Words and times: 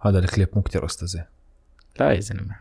هذا 0.00 0.18
الكليب 0.18 0.48
مو 0.54 0.62
كتير 0.62 0.84
استاذه 0.86 1.28
لا 2.00 2.12
يا 2.12 2.20
زلمة. 2.20 2.60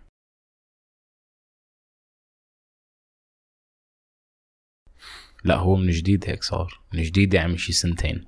لا 5.44 5.56
هو 5.56 5.76
من 5.76 5.90
جديد 5.90 6.26
هيك 6.30 6.44
صار. 6.44 6.80
من 6.94 7.04
جديد 7.04 7.34
يعني 7.34 7.58
شي 7.58 7.74
سنتين. 7.74 8.28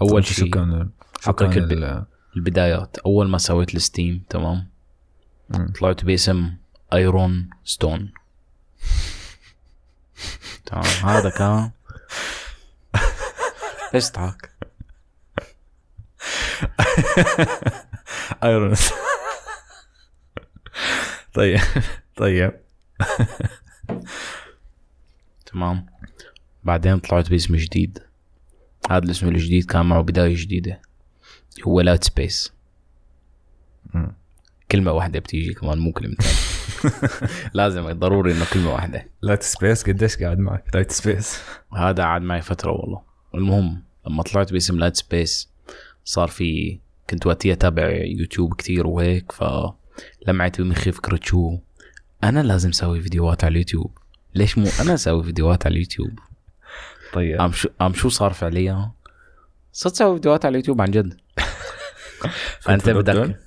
أول 0.00 0.24
شو 0.24 0.34
شيء 0.34 0.50
كان 0.50 0.90
شو 1.20 1.32
كان 1.32 1.52
الب- 1.52 1.72
ال- 1.72 2.04
البدايات. 2.36 2.98
أول 2.98 3.28
ما 3.28 3.38
سويت 3.38 3.74
ال 3.74 3.82
Steam 3.82 4.24
تمام؟ 4.28 4.68
مم. 5.50 5.72
طلعت 5.80 6.04
باسم 6.04 6.56
Iron 6.92 7.50
Stone 7.64 8.12
تمام. 10.66 10.84
هذا 10.84 11.30
كان 11.30 11.70
ليش 13.94 14.10
تضحك؟ 16.60 17.86
Iron 18.44 18.74
طيب 21.34 21.60
طيب. 22.16 22.52
تمام. 25.46 25.86
بعدين 26.64 26.98
طلعت 26.98 27.30
باسم 27.30 27.56
جديد. 27.56 27.98
هذا 28.90 29.04
الاسم 29.04 29.28
الجديد 29.28 29.64
كان 29.64 29.86
معه 29.86 30.02
بداية 30.02 30.34
جديدة. 30.36 30.82
هو 31.66 31.80
Lightspace. 31.80 32.52
كلمة 34.70 34.92
واحدة 34.92 35.18
بتيجي 35.18 35.54
كمان 35.54 35.78
مو 35.78 35.92
كلمتين. 35.92 36.32
لازم 37.54 37.92
ضروري 37.92 38.32
إنه 38.32 38.46
كلمة 38.52 38.72
واحدة. 38.72 39.08
Lightspace 39.22 39.84
قديش 39.84 40.16
قاعد 40.16 40.38
معك؟ 40.38 40.64
Lightspace 40.74 41.42
هذا 41.72 42.02
قعد 42.02 42.22
معي 42.22 42.42
فترة 42.42 42.70
والله. 42.70 43.02
المهم 43.34 43.82
لما 44.06 44.22
طلعت 44.22 44.52
باسم 44.52 44.78
Lightspace 44.78 45.55
صار 46.06 46.28
في 46.28 46.78
كنت 47.10 47.26
وقتها 47.26 47.52
أتابع 47.52 47.90
يوتيوب 47.90 48.54
كتير 48.54 48.86
وهيك 48.86 49.32
فلمعت 49.32 50.60
بمخي 50.60 50.92
فكرة 50.92 51.20
شو 51.22 51.58
أنا 52.24 52.42
لازم 52.42 52.68
أسوي 52.68 53.00
فيديوهات 53.00 53.44
على 53.44 53.52
اليوتيوب؟ 53.52 53.98
ليش 54.34 54.58
مو 54.58 54.66
أنا 54.80 54.94
أسوي 54.94 55.22
فيديوهات 55.24 55.66
على 55.66 55.72
اليوتيوب؟ 55.72 56.18
طيب. 57.12 57.38
قام 57.38 57.52
شو 57.52 57.68
قام 57.80 57.94
شو 57.94 58.08
صار 58.08 58.32
فعليا؟ 58.32 58.90
صرت 59.72 59.92
أسوي 59.92 60.14
فيديوهات 60.14 60.44
على 60.44 60.50
اليوتيوب 60.52 60.80
عن 60.80 60.90
جد. 60.90 61.16
فأنت؟ 62.60 62.90
بدك 62.90 63.40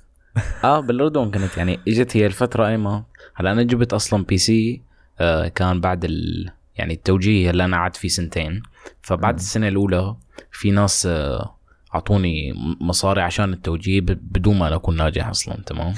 آه 0.64 0.80
بالاردن 0.80 1.30
كانت 1.30 1.56
يعني 1.56 1.80
إجت 1.88 2.16
هي 2.16 2.26
الفترة 2.26 2.68
ايما 2.68 3.04
هلأ 3.34 3.52
أنا 3.52 3.62
جبت 3.62 3.92
أصلا 3.92 4.24
PC 4.24 4.82
آه 5.20 5.48
كان 5.48 5.80
بعد 5.80 6.04
ال 6.04 6.50
يعني 6.76 6.94
التوجيهي 6.94 7.50
اللي 7.50 7.64
أنا 7.64 7.76
قعدت 7.76 7.96
فيه 7.96 8.08
سنتين. 8.08 8.62
فبعد 9.02 9.34
السنة 9.34 9.68
الأولى 9.68 10.16
في 10.52 10.70
ناس 10.70 11.06
آه 11.06 11.59
أعطوني 11.94 12.52
مصاري 12.80 13.20
عشان 13.22 13.52
التوجيهي 13.52 14.00
بدون 14.00 14.58
ما 14.58 14.68
أنا 14.68 14.76
أكون 14.76 14.96
ناجح 14.96 15.28
أصلا 15.28 15.56
تمام؟ 15.66 15.94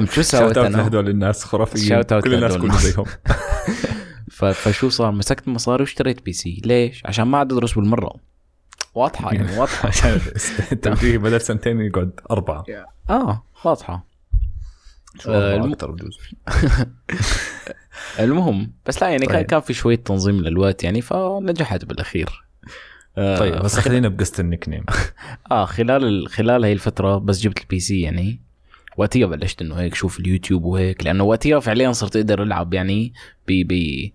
شو 0.10 0.22
سويت 0.22 0.58
أنا؟ 0.58 0.76
لهدول 0.76 1.08
الناس 1.08 1.44
خرافيين. 1.44 2.02
كل 2.02 2.34
الناس 2.34 2.56
كلهم. 2.56 2.78
زيهم. 2.78 3.04
فشو 4.54 4.88
صار؟ 4.88 5.10
مسكت 5.12 5.48
مصاري 5.48 5.82
واشتريت 5.82 6.24
PC. 6.24 6.62
ليش؟ 6.64 7.02
عشان 7.06 7.24
ما 7.26 7.38
عاد 7.38 7.52
أدرس 7.52 7.72
بالمرة. 7.74 8.14
واضحة 8.94 9.32
يعني 9.32 9.56
واضحة. 9.60 9.88
عشان 9.88 10.20
التوجيهي 10.72 11.18
بدل 11.18 11.40
سنتين 11.40 11.80
يقعد 11.80 12.20
أربعة. 12.30 12.64
آه 13.10 13.42
واضحة. 13.64 14.04
الم- 15.26 15.72
أكثر 15.72 15.90
بجوز؟ 15.90 16.18
المهم 18.20 18.72
بس 18.86 19.02
لا 19.02 19.08
يعني 19.08 19.26
كان 19.26 19.36
طيب. 19.36 19.46
كان 19.46 19.60
في 19.60 19.74
شوية 19.74 19.96
تنظيم 19.96 20.34
للوقت 20.40 20.84
يعني 20.84 21.00
فنجحت 21.00 21.84
بالأخير. 21.84 22.28
آه، 22.28 22.49
طيب 23.16 23.62
بس 23.62 23.78
خلينا 23.78 24.08
بقصة 24.08 24.40
ال 24.40 24.68
nickname 24.68 24.84
آه 25.50 25.64
خلال 25.64 26.04
ال... 26.04 26.28
خلال 26.28 26.64
هي 26.64 26.72
الفترة 26.72 27.18
بس 27.18 27.40
جبت 27.40 27.60
ال 27.60 27.80
PC 27.80 28.00
يعني. 28.00 28.40
وقتها 28.96 29.26
بلشت 29.26 29.62
إنه 29.62 29.74
هيك 29.74 29.94
شوف 29.94 30.20
اليوتيوب 30.20 30.64
وهيك 30.64 31.04
لأنه 31.04 31.24
وقتها 31.24 31.60
فعليا 31.60 31.92
صرت 31.92 32.16
أقدر 32.16 32.42
ألعب 32.42 32.74
يعني 32.74 33.12
ب 33.48 33.66
ب 33.72 34.10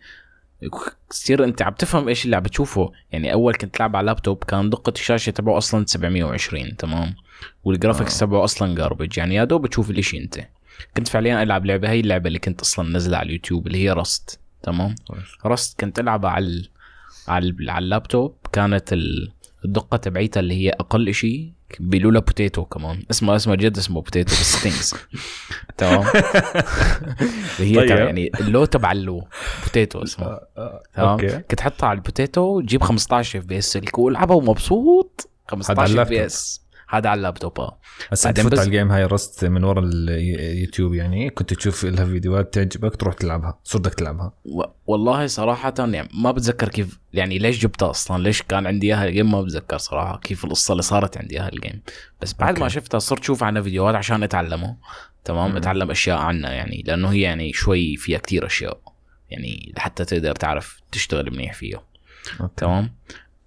تصير 1.10 1.44
أنت 1.44 1.62
عم 1.62 1.74
تفهم 1.74 2.08
إيش 2.08 2.26
اللي 2.26 2.36
عم 2.36 2.44
بتشوفه. 2.44 2.92
يعني 3.12 3.34
أول 3.34 3.56
كنت 3.56 3.80
لعب 3.80 3.96
على 3.96 4.06
لابتوب 4.06 4.44
كان 4.44 4.70
دقة 4.70 4.94
الشاشة 4.96 5.30
تبعه 5.30 5.58
أصلا 5.58 5.86
720 5.86 6.78
تمام؟ 6.78 7.16
وال 7.64 7.76
graphics 7.76 8.24
آه. 8.24 8.26
تبعه 8.26 8.44
أصلا 8.44 8.76
garbage 8.76 9.18
يعني 9.18 9.36
يا 9.36 9.44
دوب 9.44 9.68
تشوف 9.68 9.90
الإشي 9.90 10.18
أنت. 10.18 10.40
كنت 10.98 11.08
فعليا 11.08 11.44
ألعب 11.44 11.66
لعبة 11.66 11.90
هي 11.90 12.00
اللعبة 12.00 12.28
اللي 12.28 12.40
كنت 12.40 12.62
أصلا 12.62 12.90
نزلها 12.90 13.20
على 13.20 13.28
اليوتيوب 13.28 13.68
اللي 13.68 13.78
هي 13.84 13.92
Rust 13.92 14.40
تمام؟ 14.64 14.96
Rust 15.46 15.80
كنت 15.80 16.00
ألعبها 16.00 16.32
على 16.32 16.64
على 17.28 17.78
اللابتوب. 17.78 18.36
كانت 18.56 18.94
ال... 18.94 19.32
الدقة 19.66 19.98
تبعيتها 19.98 20.40
اللي 20.40 20.54
هي 20.56 20.70
أقل 20.70 21.14
شيء 21.14 21.52
بيقولوا 21.80 22.22
potato 22.22 22.66
كمان. 22.66 23.04
اسمه 23.12 23.36
اسمه 23.36 23.56
جد 23.56 23.78
اسمه 23.78 24.02
potato 24.02 24.36
بال 24.36 24.47
settings 24.47 24.94
تمام؟ 25.78 26.04
اللي 27.60 27.72
هي 27.72 27.76
طيب. 27.76 27.90
يعني 27.90 28.32
ال 28.40 28.46
low 28.46 28.66
تبع 28.66 28.92
ال 28.92 29.01
low 29.01 29.28
potato 29.64 30.04
اسمه. 30.04 30.40
تمام؟ 30.94 31.10
okay. 31.10 31.40
كنت 31.40 31.62
حطها 31.62 31.88
على 31.88 31.98
ال 31.98 32.04
potato 32.04 32.42
وتجيب 32.42 32.82
15 32.82 33.40
FPS 33.40 33.80
والعبها 33.98 34.36
ومبسوط. 34.36 35.30
هذا 35.54 35.82
على 35.82 35.88
15 35.88 36.02
F. 36.02 36.10
PS 36.10 36.65
هذا 36.90 37.10
على 37.10 37.18
اللابتوب. 37.18 37.60
آه. 37.60 37.78
بعدين 38.24 38.34
تفوت 38.34 38.52
بس- 38.52 38.60
على 38.60 38.68
ال 38.68 38.72
game 38.72 38.92
هاي 38.92 39.06
Rust 39.06 39.46
من 39.46 39.64
ورا 39.64 39.82
اليوتيوب 39.86 40.94
يعني 40.94 41.30
كنت 41.30 41.54
تشوف 41.54 41.86
لها 41.86 42.06
فيديوهات 42.06 42.54
تعجبك 42.54 42.96
تروح 42.96 43.14
تلعبها 43.14 43.60
صرت 43.64 43.82
بدك 43.82 43.94
تلعبها. 43.94 44.34
و- 44.46 44.64
والله 44.88 45.28
صراحة 45.28 45.74
يعني 45.80 46.10
ما 46.14 46.32
بتذكر 46.32 46.70
كيف 46.70 47.00
يعني 47.14 47.38
ليش 47.38 47.60
جبتها 47.60 47.90
أصلا؟ 47.90 48.24
ليش 48.24 48.42
كان 48.42 48.68
عندي 48.68 48.88
إياها 48.88 49.08
ال 49.08 49.12
game؟ 49.12 49.32
ما 49.32 49.42
بتذكر 49.42 49.78
صراحة 49.78 50.18
كيف 50.20 50.46
القصة 50.46 50.72
اللي 50.72 50.84
صارت 50.84 51.18
عندي 51.18 51.36
إياها 51.40 51.50
ال 51.54 51.58
game. 51.58 51.82
بس 52.22 52.34
بعد 52.34 52.50
okay. 52.50 52.62
ما 52.62 52.70
شفتها 52.70 53.00
صرت 53.00 53.20
أشوف 53.22 53.44
عنها 53.44 53.62
فيديوهات 53.62 53.96
عشان 53.96 54.24
أتعلمه 54.24 54.78
تمام؟ 55.24 55.52
مم. 55.52 55.58
أتعلم 55.58 55.92
أشياء 55.92 56.18
عنها 56.18 56.52
يعني 56.52 56.84
لأنه 56.88 57.10
هي 57.12 57.22
يعني 57.22 57.54
شوي 57.54 57.98
فيها 57.98 58.18
كتير 58.18 58.46
أشياء 58.46 58.80
يعني 59.30 59.74
لحتى 59.78 60.06
تقدر 60.06 60.36
تعرف 60.36 60.82
تشتغل 60.92 61.32
منيح 61.34 61.54
فيها. 61.54 61.84
تمام؟ 62.58 62.96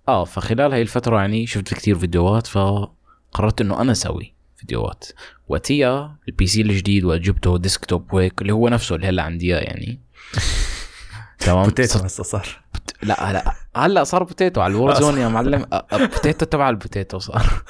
آه 0.09 0.25
فخلال 0.25 0.73
هاي 0.73 0.83
الفترة 0.83 1.21
يعني 1.21 1.47
شفت 1.47 1.75
كتير 1.75 1.99
فيديوهات 1.99 2.47
فقررت 3.33 3.61
إنه 3.61 3.81
أنا 3.81 3.93
أسوي 3.93 4.35
فيديوهات. 4.57 5.05
وقتها 5.49 6.17
ال 6.29 6.47
PC 6.47 6.61
الجديد 6.61 7.05
وجبته 7.05 7.59
desktop 7.59 8.13
وهيك 8.13 8.43
اللي 8.43 8.53
هو 8.53 8.69
نفسه 8.69 8.95
اللي 8.95 9.07
هلأ 9.07 9.23
عندي 9.23 9.57
إياه 9.57 9.61
يعني. 9.61 10.01
تمام؟ 11.39 11.65
potato 11.65 11.99
هسا 11.99 12.23
صار. 12.23 12.49
لا 13.03 13.31
هلأ 13.31 13.55
هلأ 13.77 14.05
صار 14.05 14.23
potato 14.23 14.61
على 14.61 14.71
ال 14.71 14.95
Warzone 14.95 15.19
يا 15.19 15.29
معلم. 15.29 15.67
potato 15.93 16.47
تبع 16.47 16.71
ال 16.71 16.77
potato 16.77 17.19
صار. 17.19 17.63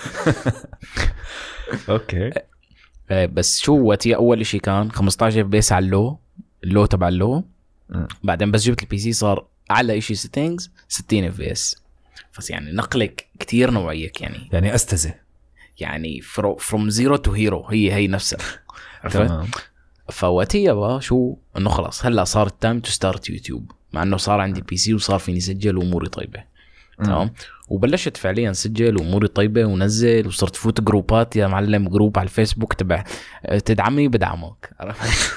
okay. 1.89 2.31
إيه، 3.11 3.27
بس 3.27 3.59
شو 3.59 3.79
وقتها 3.79 4.17
أول 4.17 4.47
شيء 4.47 4.61
كان 4.61 4.93
15 4.93 5.41
FPS 5.41 5.73
على 5.73 5.85
ال 5.85 6.19
low 6.65 6.74
ال 6.74 6.77
low 6.77 6.87
تبع 6.87 7.09
ال 7.09 7.16
low. 7.16 7.45
بعدين 8.25 8.51
بس 8.51 8.65
جبت 8.65 8.83
ال 8.83 8.99
PC 8.99 9.13
صار 9.13 9.47
أعلى 9.71 10.01
شيء 10.01 10.17
settings 10.17 10.71
60 10.89 11.25
FPS 11.25 11.77
بس 12.39 12.51
يعني 12.51 12.73
نقلة 12.73 13.29
كتير 13.39 13.71
نوعية 13.71 14.21
يعني. 14.21 14.49
يعني 14.53 14.75
استزه 14.75 15.15
يعني 15.81 16.21
from 16.59 16.91
zero 16.91 17.17
to 17.17 17.33
hero 17.33 17.67
هي 17.67 17.93
هي 17.93 18.07
نفسها. 18.09 18.39
تمام؟ 19.11 19.47
بقى 20.73 21.03
شو؟ 21.03 21.37
إنه 21.57 21.71
خلاص 21.71 22.07
هلا 22.07 22.25
صار 22.25 22.47
ال 22.47 22.53
time 22.53 22.81
to 22.81 22.91
start 22.91 23.31
يوتيوب 23.31 23.73
مع 23.93 24.03
إنه 24.03 24.17
صار 24.17 24.41
عندي 24.41 24.61
PC 24.61 24.95
وصار 24.95 25.19
فيني 25.19 25.41
سجل 25.41 25.77
وأموري 25.79 26.09
طيبة. 26.09 26.45
تمام؟ 27.05 27.31
وبلشت 27.69 28.17
فعليا 28.17 28.53
سجل 28.53 28.97
وأموري 28.97 29.29
طيبة 29.29 29.65
ونزل 29.65 30.27
وصرت 30.27 30.57
فوت 30.57 30.81
جروبات. 30.81 31.37
يا 31.37 31.47
معلم 31.47 31.89
group 31.89 32.19
على 32.19 32.27
الفيسبوك 32.27 32.73
تبع 32.73 33.05
تدعمني 33.65 34.09
بدعمك. 34.09 34.71
عرفت؟ 34.81 35.35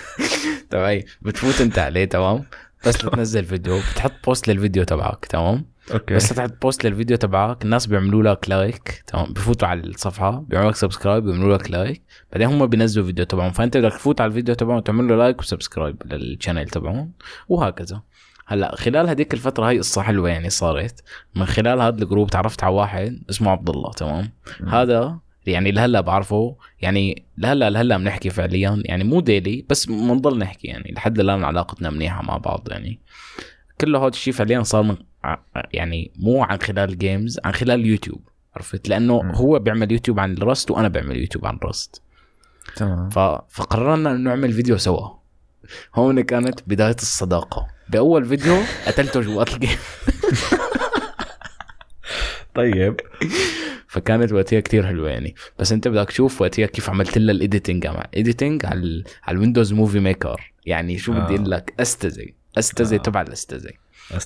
تبعي 0.69 1.05
بتفوت 1.21 1.61
أنت 1.61 1.79
عليه 1.79 2.05
تمام؟ 2.05 2.45
بس 2.87 3.05
لتنزل 3.05 3.45
فيديو 3.45 3.79
بتحط 3.79 4.11
post 4.25 4.47
للفيديو 4.47 4.83
تبعك 4.83 5.25
تمام؟ 5.25 5.65
okay. 5.93 6.15
بس 6.15 6.29
تحط 6.29 6.61
post 6.61 6.85
للفيديو 6.85 7.17
تبعك 7.17 7.63
الناس 7.63 7.85
بيعملوا 7.85 8.23
لك 8.23 8.49
like 8.49 9.03
تمام؟ 9.07 9.33
بفوتوا 9.33 9.67
على 9.67 9.81
الصفحة 9.81 10.43
بيعملوا 10.47 10.71
لك 10.71 10.77
subscribe 10.77 11.23
بيعملوا 11.23 11.57
لك 11.57 11.71
like 11.71 12.01
بعدين 12.31 12.47
هم 12.47 12.65
بينزلوا 12.65 13.05
فيديو 13.05 13.25
تبعهم 13.25 13.51
فأنت 13.51 13.77
بدك 13.77 13.93
تفوت 13.93 14.21
على 14.21 14.29
الفيديو 14.29 14.55
تبعهم 14.55 14.77
وتعمل 14.77 15.07
له 15.07 15.15
like 15.15 15.39
و 15.39 15.45
subscribe 15.45 16.01
لل 16.05 16.19
channel 16.19 16.69
تبعهم 16.69 17.11
وهكذا. 17.49 18.01
هلأ 18.47 18.75
خلال 18.75 19.09
هذيك 19.09 19.33
الفترة 19.33 19.67
هاي 19.69 19.77
قصة 19.77 20.01
حلوة 20.01 20.29
يعني 20.29 20.49
صارت. 20.49 21.03
من 21.35 21.45
خلال 21.45 21.81
هذا 21.81 22.03
ال 22.03 22.08
group 22.08 22.29
تعرفت 22.29 22.63
على 22.63 22.75
واحد 22.75 23.23
اسمه 23.29 23.51
عبد 23.51 23.69
الله 23.69 23.91
تمام. 23.91 24.31
هذا 24.67 25.19
يعني 25.45 25.71
لهلا 25.71 26.01
بعرفه. 26.01 26.55
يعني 26.81 27.25
لهلا 27.37 27.69
لهلا 27.69 27.97
بنحكي 27.97 28.29
فعليا. 28.29 28.81
يعني 28.85 29.03
مو 29.03 29.19
daily 29.19 29.65
بس 29.69 29.85
بنضل 29.85 30.37
نحكي 30.37 30.67
يعني 30.67 30.91
لحد 30.91 31.19
الآن 31.19 31.43
علاقتنا 31.43 31.89
منيحة 31.89 32.23
مع 32.23 32.37
بعض 32.37 32.67
يعني. 32.71 32.99
كله 33.81 33.99
هذا 33.99 34.07
الشيء 34.07 34.33
فعليا 34.33 34.63
صار 34.63 34.83
من 34.83 34.95
يعني 35.73 36.11
مو 36.15 36.43
عن 36.43 36.59
خلال 36.59 36.97
games 36.97 37.39
عن 37.45 37.51
خلال 37.51 37.79
اليوتيوب 37.79 38.21
عرفت؟ 38.55 38.89
لأنه 38.89 39.21
مم. 39.21 39.31
هو 39.31 39.59
بيعمل 39.59 39.91
يوتيوب 39.91 40.19
عن 40.19 40.33
ال 40.33 40.41
Rust 40.41 40.71
وأنا 40.71 40.87
بعمل 40.87 41.17
يوتيوب 41.17 41.45
عن 41.45 41.55
ال 41.55 41.63
Rust. 41.63 42.01
تمام. 42.75 43.09
ف... 43.09 43.19
فقررنا 43.49 44.11
إنه 44.11 44.29
نعمل 44.29 44.53
فيديو 44.53 44.77
سوا. 44.77 45.09
هون 45.95 46.21
كانت 46.21 46.59
بداية 46.67 46.95
الصداقة. 46.95 47.67
بأول 47.89 48.25
فيديو 48.25 48.57
قتلته 48.87 49.21
جوات 49.21 49.53
ال 49.53 49.56
game. 49.56 49.69
طيب. 52.55 52.99
فكانت 53.91 54.31
وقتها 54.31 54.59
كتير 54.59 54.87
حلوة 54.87 55.09
يعني. 55.09 55.35
بس 55.59 55.71
انت 55.71 55.87
بدك 55.87 56.07
تشوف 56.07 56.41
وقتها 56.41 56.65
كيف 56.65 56.89
عملت 56.89 57.17
لها 57.17 57.31
ال 57.31 57.38
editing 57.38 57.87
editing 58.15 58.65
على 58.65 59.03
على 59.23 59.35
ال 59.35 59.40
Windows 59.40 59.73
Movie 59.73 59.99
Maker 59.99 60.53
يعني 60.65 60.97
شو 60.97 61.11
بدي 61.11 61.21
آه. 61.21 61.35
أقول 61.35 61.51
لك؟ 61.51 61.73
استزي 61.79 62.33
استزي 62.57 62.95
آه. 62.95 62.99
تبع 62.99 63.21
الاستزي. 63.21 63.71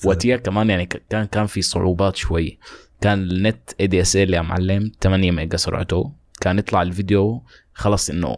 وقتها 0.06 0.38
كمان 0.38 0.70
يعني 0.70 0.86
كان 0.86 1.26
كان 1.26 1.46
في 1.46 1.62
صعوبات 1.62 2.16
شوي. 2.16 2.60
كان 3.02 3.22
النت 3.22 3.72
ADSL 3.80 4.34
يا 4.34 4.42
معلم 4.42 4.92
8 5.02 5.32
ميجا 5.32 5.58
سرعته. 5.58 6.12
كان 6.42 6.60
يطلع 6.60 6.82
الفيديو 6.82 7.44
خلص 7.74 8.10
إنه 8.10 8.36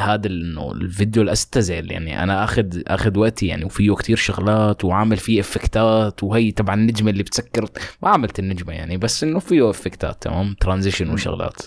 هذا 0.00 0.26
إنه 0.26 0.72
الفيديو 0.72 1.22
الاستزل 1.22 1.90
يعني 1.90 2.22
أنا 2.22 2.44
اخذ 2.44 2.82
آخذ 2.86 3.18
وقتي 3.18 3.46
يعني 3.46 3.64
وفيه 3.64 3.94
كتير 3.94 4.16
شغلات 4.16 4.84
وعامل 4.84 5.16
فيه 5.16 5.40
effectات 5.40 6.24
وهي 6.24 6.50
تبع 6.50 6.74
النجمة 6.74 7.10
اللي 7.10 7.22
بتسكر 7.22 7.68
ما 8.02 8.08
عملت 8.08 8.38
النجمة 8.38 8.72
يعني 8.72 8.96
بس 8.96 9.24
إنه 9.24 9.38
فيه 9.38 9.70
effectات 9.70 10.22
تمام؟ 10.22 10.54
transition 10.60 11.10
وشغلات. 11.10 11.62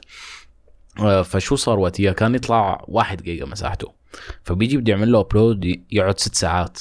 آه، 1.00 1.22
فشو 1.22 1.56
صار 1.56 1.80
وقتها 1.80 2.12
كان 2.12 2.36
يطلع 2.36 2.86
واحد 2.88 3.22
جيجا 3.22 3.46
مساحته 3.46 3.94
فبيجي 4.44 4.78
بدي 4.78 4.92
يعمل 4.92 5.12
له 5.12 5.20
upload 5.20 5.84
يقعد 5.92 6.20
ست 6.20 6.36
ساعات. 6.36 6.80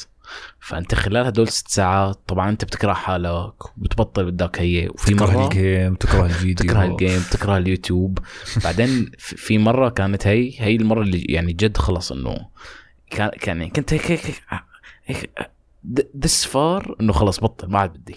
فأنت 0.61 0.95
خلال 0.95 1.27
هدول 1.27 1.49
ست 1.49 1.69
ساعات 1.69 2.21
طبعا 2.27 2.51
أنت 2.51 2.65
بتكره 2.65 2.93
حالك 2.93 3.67
وبتبطل 3.79 4.31
بدك 4.31 4.61
هي. 4.61 4.89
وفي 4.89 5.15
تكره 5.15 5.27
مرة 5.27 5.45
ال 5.45 5.55
game 5.55 5.95
تكره 5.95 6.25
الفيديو. 6.27 6.55
تكره 6.55 6.85
ال 6.85 6.92
game 6.92 7.23
تكره 7.31 7.57
اليوتيوب. 7.57 8.19
بعدين 8.65 9.11
في 9.19 9.59
مرة 9.59 9.89
كانت 9.89 10.27
هي 10.27 10.53
هي 10.61 10.77
المرة 10.77 11.03
اللي 11.03 11.21
يعني 11.21 11.53
جد 11.53 11.77
خلص 11.77 12.13
إنه 12.13 12.37
كان 13.11 13.31
كان 13.31 13.59
يعني 13.59 13.71
كنت 13.71 13.93
هيك 13.93 14.11
هيك 14.11 14.43
هيك 15.07 15.31
this 16.15 16.45
far 16.45 16.97
إنه 17.01 17.13
خلص 17.13 17.41
بطل 17.41 17.69
ما 17.71 17.79
عاد 17.79 17.93
بدي. 17.93 18.17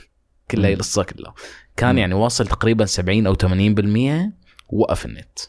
كل 0.51 0.59
هي 0.65 0.68
مم. 0.68 0.74
القصة 0.74 1.04
كلها. 1.04 1.33
كان. 1.77 1.98
يعني 1.98 2.13
واصل 2.13 2.48
تقريبا 2.48 2.86
70 2.86 3.27
أو 3.27 3.36
80% 3.36 4.31
وقف 4.69 5.06
النت. 5.06 5.39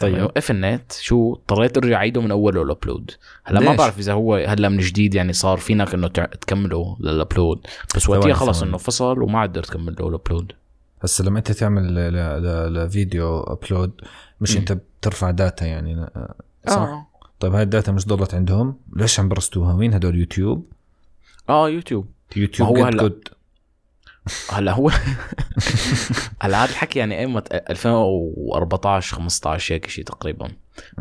طيب. 0.00 0.16
يوقف 0.18 0.50
النت 0.50 0.92
شو؟ 0.92 1.32
اضطريت 1.32 1.76
ارجع 1.76 1.96
أعيده 1.96 2.20
من 2.20 2.30
أوله 2.30 2.62
ال 2.62 2.69
upload 2.69 3.10
هلا 3.44 3.60
ما؟ 3.60 3.74
بعرف 3.76 3.98
إذا 3.98 4.12
هو 4.12 4.34
هلا 4.34 4.68
من 4.68 4.78
جديد 4.78 5.14
يعني 5.14 5.32
صار 5.32 5.58
فينك 5.58 5.94
إنه 5.94 6.08
تكمله 6.08 6.96
لل 7.00 7.16
upload 7.16 7.66
بس 7.96 8.08
وقتها 8.08 8.34
خلص. 8.34 8.62
إنه 8.62 8.76
فصل 8.76 9.22
وما 9.22 9.38
عاد 9.38 9.50
قدرت 9.50 9.66
تكمل 9.66 9.96
له 10.00 10.08
ال 10.08 10.14
upload 10.14 10.52
هسه 11.02 11.24
لما 11.24 11.38
أنت 11.38 11.52
تعمل 11.52 11.94
ل- 11.94 12.12
ل- 12.42 12.74
لفيديو 12.84 13.40
upload 13.40 13.92
مش. 14.40 14.56
أنت 14.56 14.72
بترفع 14.72 15.30
data 15.30 15.66
يعني 15.66 16.06
صح؟ 16.66 16.76
آه. 16.78 17.06
طيب 17.40 17.54
هاي 17.54 17.62
ال 17.62 17.68
data 17.68 17.92
مش 17.92 18.06
ضلت 18.06 18.34
عندهم؟ 18.34 18.76
ليش 18.96 19.20
عم 19.20 19.28
برستوها 19.28 19.76
مين 19.76 19.94
هدول؟ 19.94 20.16
يوتيوب؟ 20.18 20.72
آه 21.48 21.68
يوتيوب. 21.68 22.06
يوتيوب 22.36 22.72
ما 22.72 22.80
هو 22.80 22.84
هلا- 22.86 23.10
هلا 24.50 24.72
هو 24.72 24.90
هلا 26.42 26.64
هذا 26.64 26.70
الحكي 26.70 26.98
يعني 26.98 27.18
إيمت 27.18 27.52
2014 27.70 29.16
15 29.16 29.74
هيك 29.74 29.86
شيء 29.88 30.04
تقريبا. 30.04 30.48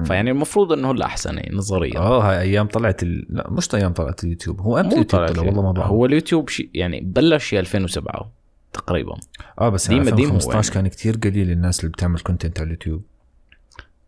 فيعني 0.03 0.31
المفروض 0.31 0.71
إنه 0.71 0.91
هلأ 0.91 1.05
أحسن 1.05 1.37
يعني 1.37 1.55
نظريا. 1.55 1.97
آه 1.97 2.21
هاي 2.31 2.41
أيام 2.41 2.67
طلعت 2.67 3.03
ال... 3.03 3.25
لا 3.29 3.49
مش 3.49 3.75
أيام 3.75 3.93
طلعت 3.93 4.23
اليوتيوب 4.23 4.61
هو 4.61 4.77
إمتى 4.77 4.93
اليوتيوب 4.95 5.21
طلع 5.25 5.27
طلع 5.33 5.43
والله 5.47 5.61
ما 5.61 5.71
بعرف. 5.71 5.87
هو 5.89 6.05
اليوتيوب 6.05 6.49
شيء 6.49 6.69
يعني 6.73 7.01
بلش 7.01 7.45
شيء 7.45 7.59
2007 7.59 8.31
تقريبا. 8.73 9.15
آه 9.61 9.69
بس 9.69 9.89
يعني 9.89 10.03
ديما- 10.03 10.15
ديما 10.15 10.31
هو 10.31 10.35
2015 10.35 10.75
يعني. 10.75 10.89
كان 10.89 10.97
كتير 10.97 11.17
قليل 11.31 11.51
الناس 11.51 11.79
اللي 11.79 11.91
بتعمل 11.91 12.19
content 12.19 12.59
على 12.59 12.65
اليوتيوب. 12.67 13.01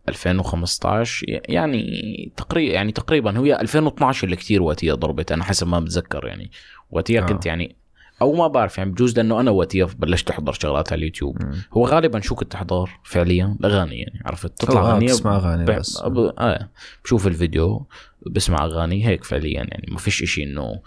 2015 0.09 1.25
يعني 1.49 2.31
تقريبا 2.37 2.73
يعني 2.73 2.91
تقريبا 2.91 3.39
هي 3.39 3.61
2012 3.61 4.25
اللي 4.25 4.35
كثير 4.35 4.61
وقتها 4.61 4.95
ضربت 4.95 5.31
أنا 5.31 5.43
حسب 5.43 5.67
ما 5.67 5.79
بتذكر 5.79 6.25
يعني. 6.27 6.51
وقتها 6.91 7.19
آه. 7.21 7.25
كنت 7.25 7.45
يعني 7.45 7.75
أو 8.21 8.33
ما 8.33 8.47
بعرف 8.47 8.77
يعني 8.77 8.91
بجوز 8.91 9.17
لأنه 9.17 9.39
أنا 9.39 9.51
وقتها 9.51 9.85
بلشت 9.99 10.29
أحضر 10.29 10.53
شغلات 10.53 10.91
على 10.93 10.99
اليوتيوب. 10.99 11.43
مم. 11.43 11.61
هو 11.73 11.85
غالبا 11.85 12.19
شو 12.19 12.35
كنت 12.35 12.55
أحضر 12.55 12.89
فعليا؟ 13.03 13.57
الأغاني 13.59 13.99
يعني 13.99 14.21
عرفت؟ 14.25 14.61
تطلع 14.61 14.81
آه، 14.81 14.91
أغنية 14.93 15.07
بتسمع 15.07 15.35
أغاني 15.35 15.65
ب- 15.65 15.71
بس. 15.71 16.01
ب... 16.01 16.17
آه 16.17 16.69
بشوف 17.03 17.27
الفيديو 17.27 17.85
بسمع 18.27 18.65
أغاني 18.65 19.07
هيك 19.07 19.23
فعليا 19.23 19.53
يعني. 19.53 19.85
ما 19.91 19.97
فيش 19.97 20.23
إشي 20.23 20.43
إنه 20.43 20.79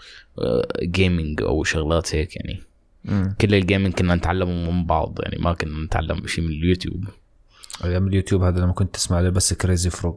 gaming 0.83 1.41
أو 1.41 1.63
شغلات 1.63 2.15
هيك 2.15 2.35
يعني. 2.35 2.63
مم. 3.05 3.35
كل 3.41 3.55
ال 3.55 3.60
gaming 3.60 3.93
كنا 3.93 4.15
نتعلمه 4.15 4.71
من 4.71 4.85
بعض 4.85 5.19
يعني 5.23 5.37
ما 5.43 5.53
كنا 5.53 5.85
نتعلم 5.85 6.27
شيء 6.27 6.43
من 6.43 6.49
اليوتيوب. 6.51 7.05
أيام 7.83 8.07
اليوتيوب 8.07 8.43
هذا 8.43 8.59
لما 8.59 8.73
كنت 8.73 8.95
تسمع 8.95 9.19
له 9.19 9.29
بس 9.29 9.53
Crazy 9.53 9.89
Frog 9.89 10.15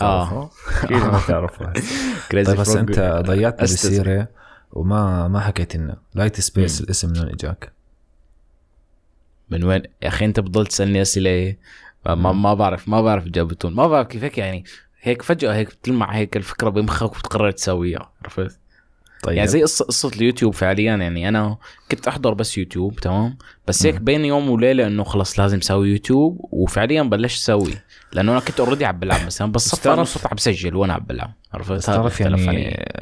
آه. 0.00 0.50
أكيد 0.84 0.96
ما 0.96 1.20
تعرفه. 1.28 1.72
Crazy 2.32 2.46
طيب 2.46 2.56
بس 2.60 2.72
Frog. 2.72 2.76
أنت 2.76 3.22
ضيعتنا 3.26 3.64
أستاذ. 3.64 3.90
بالسيرة. 3.90 4.28
وما 4.72 5.28
ما 5.28 5.40
حكيت 5.40 5.76
لنا 5.76 5.96
Light 6.14 6.40
Space 6.40 6.80
الاسم 6.80 7.08
من 7.08 7.18
وين 7.18 7.28
إجاك؟ 7.28 7.72
من 9.50 9.64
وين؟ 9.64 9.82
يا 10.02 10.08
أخي 10.08 10.24
أنت 10.24 10.40
بتضل 10.40 10.66
تسألني 10.66 11.02
أسئلة 11.02 11.56
ما, 12.06 12.14
ما, 12.14 12.32
ما 12.32 12.54
بعرف 12.54 12.88
ما 12.88 13.02
بعرف 13.02 13.26
اجابتهم 13.26 13.76
ما 13.76 13.86
بعرف 13.86 14.06
كيف 14.06 14.24
هيك 14.24 14.38
يعني 14.38 14.64
هيك 15.00 15.22
فجأة 15.22 15.54
هيك 15.54 15.68
بتلمع 15.68 16.14
هيك 16.14 16.36
الفكرة 16.36 16.68
بمخك 16.68 17.16
وبتقرر 17.16 17.50
تسويها 17.50 18.12
عرفت؟ 18.22 18.58
طيب. 19.22 19.36
يعني 19.36 19.48
زي 19.48 19.62
قصه 19.62 19.84
قصه 19.84 20.08
اليوتيوب 20.08 20.54
فعليا 20.54 20.96
يعني 20.96 21.28
أنا 21.28 21.56
كنت 21.90 22.08
أحضر 22.08 22.34
بس 22.34 22.58
يوتيوب 22.58 23.00
تمام؟ 23.00 23.38
بس 23.68 23.86
هيك. 23.86 23.94
بين 24.00 24.24
يوم 24.24 24.50
وليلة 24.50 24.86
إنه 24.86 25.04
خلص 25.04 25.40
لازم 25.40 25.58
أسوي 25.58 25.88
يوتيوب 25.88 26.48
وفعليا 26.52 27.02
بلشت 27.02 27.42
أسوي. 27.42 27.72
لأنه 28.12 28.32
أنا 28.32 28.40
كنت 28.40 28.60
already 28.60 28.84
عم 28.84 28.98
بلعب 28.98 29.26
مثلا 29.26 29.52
بس 29.52 29.74
انه 29.74 29.82
تعرف- 29.96 30.08
صرت 30.08 30.26
عم 30.26 30.36
بسجل 30.36 30.76
وأنا 30.76 30.92
عم 30.94 31.04
بلعب 31.08 31.32
عرفت؟ 31.54 31.86
تعرف 31.86 32.20
يعني. 32.20 32.46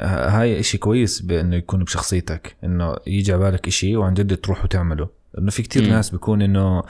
ه- 0.01 0.41
هاي 0.41 0.61
إشي 0.61 0.79
كويس 0.79 1.21
بأنه 1.23 1.57
يكون 1.57 1.85
بشخصيتك 1.85 2.57
إنه 2.65 2.97
يجي 3.07 3.33
على 3.33 3.43
بالك 3.51 3.67
إشي 3.67 3.97
وعن 3.97 4.15
جد 4.15 4.37
تروح 4.37 4.65
وتعمله. 4.65 5.09
لأنه 5.35 5.51
في 5.51 5.63
كتير 5.63 5.83
مم. 5.83 5.89
ناس 5.89 6.11
بيكون 6.11 6.43
إنه 6.43 6.83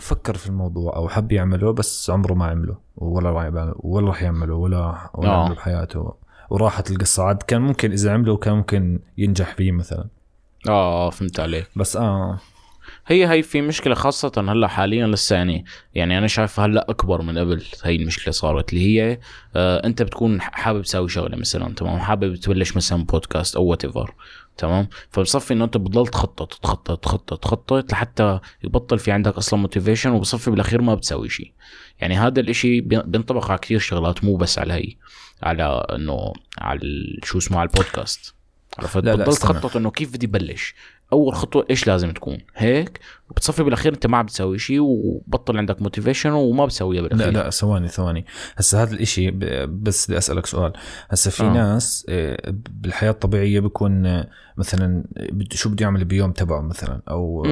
فكر 0.00 0.36
في 0.36 0.46
الموضوع 0.46 0.96
أو 0.96 1.08
حب 1.08 1.32
يعمله 1.32 1.72
بس 1.72 2.10
عمره 2.10 2.34
ما 2.34 2.46
عمله 2.46 2.76
ولا 2.96 3.30
راح 3.30 3.50
ولا 3.80 4.06
راح 4.06 4.22
يعمله 4.22 4.54
ولا 4.54 5.10
ولا 5.14 5.28
آه. 5.30 5.42
عمله 5.44 5.54
بحياته 5.54 6.14
وراحت 6.50 6.90
القصة 6.90 7.22
عاد 7.22 7.42
كان 7.42 7.62
ممكن 7.62 7.92
إذا 7.92 8.12
عمله 8.12 8.36
كان 8.36 8.54
ممكن 8.54 8.98
ينجح 9.18 9.54
فيه 9.54 9.72
مثلا. 9.72 10.04
آه 10.68 11.10
فهمت 11.10 11.40
عليك. 11.40 11.66
بس 11.76 11.96
آه. 11.96 12.38
هي 13.06 13.26
هي 13.30 13.42
في 13.42 13.60
مشكلة 13.60 13.94
خاصة 13.94 14.32
هلأ 14.36 14.68
حاليا 14.68 15.06
لسه 15.06 15.36
يعني 15.36 15.64
يعني 15.94 16.18
أنا 16.18 16.26
شايف 16.26 16.60
هلأ 16.60 16.90
أكبر 16.90 17.22
من 17.22 17.38
قبل 17.38 17.62
هي 17.84 17.96
المشكلة 17.96 18.32
صارت 18.32 18.72
اللي 18.72 18.84
هي 19.00 19.18
آه 19.56 19.86
أنت 19.86 20.02
بتكون 20.02 20.40
حابب 20.40 20.82
تسوي 20.82 21.08
شغلة 21.08 21.36
مثلا 21.36 21.74
تمام؟ 21.74 21.98
حابب 21.98 22.36
تبلش 22.36 22.76
مثلا 22.76 23.04
بودكاست 23.04 23.56
أو 23.56 23.64
whatever 23.64 24.14
تمام؟ 24.56 24.88
فبصفي 25.10 25.54
إنه 25.54 25.64
أنت 25.64 25.76
بتضل 25.76 26.06
تخطط 26.06 26.54
تخطط 26.54 26.98
تخطط 27.04 27.38
تخطط 27.44 27.92
لحتى 27.92 28.38
يبطل 28.64 28.98
في 28.98 29.10
عندك 29.12 29.34
أصلا 29.36 29.60
motivation 29.60 30.10
وبصفي 30.10 30.50
بالأخير 30.50 30.82
ما 30.82 30.94
بتسوي 30.94 31.28
شيء 31.28 31.52
يعني 32.00 32.14
هذا 32.18 32.40
الإشي 32.40 32.80
بي- 32.80 33.02
بينطبق 33.02 33.50
على 33.50 33.58
كثير 33.58 33.78
شغلات 33.78 34.24
مو 34.24 34.36
بس 34.36 34.58
على 34.58 34.72
هي 34.72 34.96
على 35.42 35.86
إنه 35.94 36.32
على 36.58 36.80
شو 37.24 37.38
اسمه 37.38 37.58
على 37.60 37.68
البودكاست 37.68 38.34
عرفت 38.78 38.98
بتضل. 38.98 39.24
تخطط 39.42 39.76
إنه 39.76 39.90
كيف 39.90 40.12
بدي 40.14 40.26
بلش. 40.26 40.74
أول 41.12 41.34
خطوة 41.34 41.66
إيش 41.70 41.86
لازم 41.86 42.10
تكون؟ 42.10 42.38
هيك؟ 42.56 43.00
وبتصفي 43.30 43.62
بالأخير 43.62 43.94
أنت 43.94 44.06
ما 44.06 44.18
عم 44.18 44.26
بتسوي 44.26 44.58
شيء 44.58 44.80
وبطل 44.80 45.58
عندك 45.58 45.82
motivation 45.82 46.30
وما 46.30 46.64
بتسويها 46.64 47.02
لا 47.02 47.08
بالأخير. 47.08 47.32
لا 47.32 47.50
ثواني 47.50 47.88
ثواني. 47.88 48.26
هسا 48.56 48.82
هذا 48.82 48.94
الإشي 48.94 49.30
بس 49.66 50.06
بدي 50.06 50.18
أسألك 50.18 50.46
سؤال. 50.46 50.72
هسا 51.10 51.30
في 51.30 51.42
آه. 51.42 51.52
ناس 51.52 52.06
آه، 52.08 52.54
بالحياة 52.70 53.10
الطبيعية 53.10 53.60
بيكون 53.60 54.06
آه، 54.06 54.28
مثلا 54.56 55.04
شو 55.52 55.68
بده 55.68 55.82
يعمل 55.82 56.04
بيوم 56.04 56.32
تبعه 56.32 56.60
مثلا؟ 56.60 57.00
أو 57.10 57.46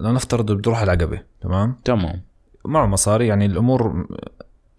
لنفترض 0.00 0.52
بده 0.52 0.70
يروح 0.70 0.80
على 0.80 0.92
العقبة 0.92 1.22
تمام؟ 1.40 1.76
تمام. 1.84 2.22
معه 2.64 2.86
مصاري 2.86 3.26
يعني 3.26 3.46
الأمور 3.46 4.06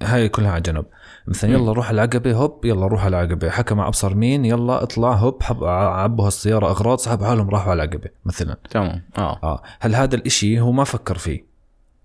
هاي 0.03 0.29
كلها 0.29 0.51
على 0.51 0.62
جنب. 0.62 0.86
مثلا. 1.27 1.51
يلا 1.51 1.72
روح 1.72 1.89
العقبه 1.89 2.34
هوب 2.34 2.65
يلا 2.65 2.88
روح 2.88 3.06
على 3.06 3.24
العقبه 3.24 3.50
حكى 3.50 3.75
مع 3.75 3.88
أبصر 3.88 4.15
مين 4.15 4.46
يلا 4.46 4.84
اطلع 4.84 5.13
هوب 5.13 5.44
حب 5.44 5.63
عبوا 5.63 6.25
هالسيارة 6.25 6.68
أغراض 6.70 6.98
صاحب 6.98 7.24
حالهم 7.24 7.50
راحوا 7.50 7.72
على 7.72 7.84
العقبه 7.84 8.10
مثلا. 8.25 8.58
تمام. 8.70 9.01
آه. 9.18 9.39
آه. 9.44 9.62
هل 9.79 9.96
هذا 9.96 10.15
الإشي 10.15 10.60
هو 10.60 10.72
ما 10.72 10.84
فكر 10.84 11.18
فيه؟ 11.18 11.46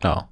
آه. 0.05 0.29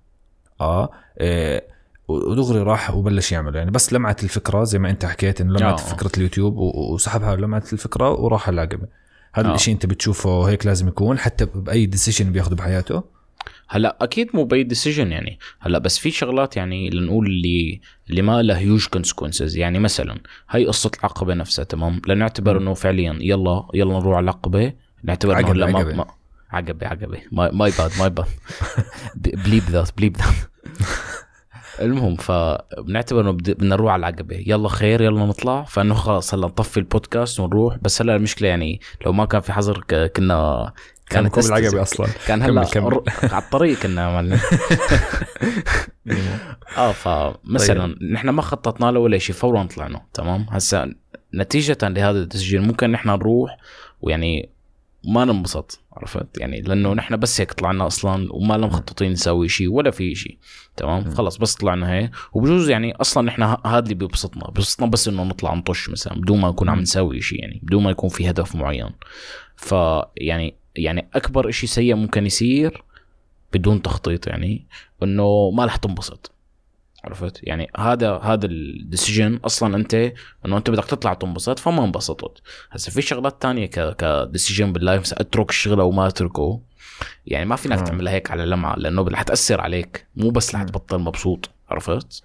آه. 0.60 0.90
إيه، 1.20 1.66
ودغري 2.08 2.58
راح 2.62 2.94
وبلش 2.94 3.32
يعمل 3.32 3.56
يعني 3.56 3.70
بس 3.70 3.92
لمعت 3.92 4.24
الفكرة 4.24 4.64
زي 4.64 4.78
ما 4.78 4.90
أنت 4.90 5.04
حكيت 5.04 5.40
إنه 5.40 5.52
لمعت 5.58 5.80
آه. 5.80 5.84
فكرة 5.84 6.10
اليوتيوب 6.16 6.56
و- 6.56 6.94
وسحب 6.94 7.22
حاله 7.22 7.40
لمعت 7.46 7.72
الفكرة 7.72 8.10
وراح 8.10 8.48
على 8.48 8.54
العقبه 8.54 8.86
هذا 9.34 9.46
آه. 9.46 9.50
الإشي 9.50 9.72
أنت 9.72 9.86
بتشوفه 9.86 10.48
هيك 10.48 10.66
لازم 10.66 10.88
يكون 10.88 11.18
حتى 11.18 11.44
بأي 11.44 11.86
decision 11.86 12.32
بياخده 12.32 12.56
بحياته. 12.56 13.02
هلا 13.68 13.96
أكيد 14.00 14.30
مو 14.34 14.44
بأي 14.44 14.62
decision 14.62 15.12
يعني. 15.12 15.38
هلا 15.60 15.78
بس 15.78 15.98
في 15.98 16.10
شغلات 16.10 16.56
يعني 16.56 16.90
لنقول 16.90 17.26
اللي 17.26 17.80
اللي 18.10 18.22
ما 18.22 18.42
لها 18.42 18.58
huge 18.58 18.86
consequences 18.86 19.56
يعني 19.56 19.78
مثلا 19.78 20.18
هاي 20.50 20.66
قصة 20.66 20.90
العقبة 20.98 21.34
نفسها 21.34 21.64
تمام؟ 21.64 22.00
لنعتبر 22.08 22.58
إنه 22.58 22.74
فعليا 22.74 23.18
يلا 23.20 23.68
يلا 23.74 23.98
نروح 23.98 24.16
على 24.16 24.24
العقبة. 24.24 24.72
نعتبر 25.04 25.38
إنه 25.38 25.50
هلا 25.50 25.66
ما. 25.66 25.82
ما- 25.94 26.06
عقبة 26.50 26.86
عقبة. 26.86 27.18
ماي 27.32 27.72
باد 27.78 27.90
ماي 27.98 28.10
باد 28.10 28.26
بليب 29.16 29.62
ذات 29.70 29.90
بليب 29.96 30.16
ذات 30.16 30.34
المهم 31.80 32.16
فبنعتبر 32.16 33.20
إنه 33.20 33.30
بد- 33.30 33.50
بدنا 33.50 33.76
نروح 33.76 33.92
على 33.92 34.00
العقبة. 34.00 34.44
يلا 34.46 34.68
خير 34.68 35.02
يلا 35.02 35.26
نطلع. 35.26 35.62
فإنه 35.62 35.94
خلاص 35.94 36.34
هلا 36.34 36.46
نطفي 36.46 36.76
البودكاست 36.76 37.40
ونروح. 37.40 37.76
بس 37.82 38.02
هلا 38.02 38.16
المشكلة 38.16 38.48
يعني 38.48 38.80
لو 39.06 39.12
ما 39.12 39.24
كان 39.24 39.40
في 39.40 39.52
حظر 39.52 39.84
كنا 40.16 40.72
كان 41.12 41.26
العقبه 41.26 41.38
تستزك. 41.58 41.78
أصلا. 41.78 42.06
كان 42.26 42.42
هلا 42.42 42.64
كمل. 42.64 43.00
على 43.22 43.42
الطريق 43.42 43.78
كنا 43.78 44.06
عملنا 44.06 44.40
آه 46.76 46.92
فمثلا 46.92 47.86
طيب. 47.86 48.12
نحن 48.12 48.28
ما 48.28 48.42
خططنا 48.42 48.90
له 48.90 49.00
ولا 49.00 49.18
شيء 49.18 49.34
فورا 49.34 49.62
طلعنا 49.64 50.02
تمام؟ 50.14 50.46
هسا 50.50 50.94
نتيجة 51.34 51.78
لهذا 51.82 52.18
التسجيل 52.18 52.62
ممكن 52.62 52.90
نحن 52.90 53.08
نروح 53.08 53.56
ويعني 54.00 54.50
ما 55.04 55.24
ننبسط 55.24 55.80
عرفت؟ 55.92 56.38
يعني 56.38 56.60
لأنه 56.60 56.94
نحن 56.94 57.16
بس 57.16 57.40
هيك 57.40 57.52
طلعنا 57.52 57.86
أصلا 57.86 58.28
وما 58.32 58.54
لنا 58.54 58.66
مخططين 58.66 59.12
نسوي 59.12 59.48
شيء 59.48 59.68
ولا 59.68 59.90
في 59.90 60.14
شيء 60.14 60.38
تمام؟ 60.76 61.14
خلص 61.14 61.36
بس 61.36 61.54
طلعنا 61.54 61.92
هيك. 61.92 62.10
وبجوز 62.32 62.70
يعني 62.70 62.94
أصلا 62.94 63.26
نحن 63.26 63.42
هذا 63.42 63.78
اللي 63.78 63.94
بيبسطنا 63.94 64.46
بيبسطنا 64.46 64.86
بس 64.86 65.08
إنه 65.08 65.22
نطلع 65.22 65.54
نطش 65.54 65.90
مثلا 65.90 66.20
بدون 66.20 66.40
ما 66.40 66.48
نكون 66.48 66.68
عم 66.68 66.80
نسوي 66.80 67.20
شيء 67.20 67.40
يعني 67.40 67.60
بدون 67.62 67.82
ما 67.82 67.90
يكون 67.90 68.10
في 68.10 68.30
هدف 68.30 68.54
معين. 68.54 68.90
فيعني 69.56 70.54
يعني 70.76 71.08
أكبر 71.14 71.50
شيء 71.50 71.68
سيء 71.68 71.94
ممكن 71.94 72.26
يصير 72.26 72.84
بدون 73.52 73.82
تخطيط 73.82 74.26
يعني 74.26 74.66
إنه 75.02 75.50
ما 75.50 75.64
رح 75.64 75.76
تنبسط. 75.76 76.32
عرفت؟ 77.04 77.40
يعني 77.42 77.70
هذا 77.76 78.12
هذا 78.12 78.46
ال 78.46 78.56
decision 78.56 79.36
أصلا 79.44 79.76
أنت 79.76 80.12
إنه 80.46 80.56
أنت 80.56 80.70
بدك 80.70 80.84
تطلع 80.84 81.14
تنبسط 81.14 81.58
فما 81.58 81.84
انبسطت. 81.84 82.42
هسه 82.70 82.92
في 82.92 83.02
شغلات 83.02 83.42
تانية 83.42 83.66
ك 83.66 83.96
ك 83.96 84.05
decision 84.05 84.72
بال 84.72 84.82
life 84.82 85.00
مثلا 85.00 85.20
أترك 85.20 85.50
الشغل 85.50 85.80
أو 85.80 85.90
ما 85.90 86.06
أتركه. 86.06 86.60
يعني 87.26 87.44
ما 87.44 87.56
فينك 87.56 87.78
آه. 87.78 87.84
تعملها 87.84 88.12
هيك 88.12 88.30
على 88.30 88.46
لمعة 88.46 88.76
لأنه 88.76 89.02
رح 89.02 89.22
تأثر 89.22 89.60
عليك. 89.60 90.06
مو 90.16 90.30
بس 90.30 90.54
رح 90.54 90.62
تبطل 90.62 90.98
مبسوط. 90.98 91.50
عرفت؟ 91.68 92.22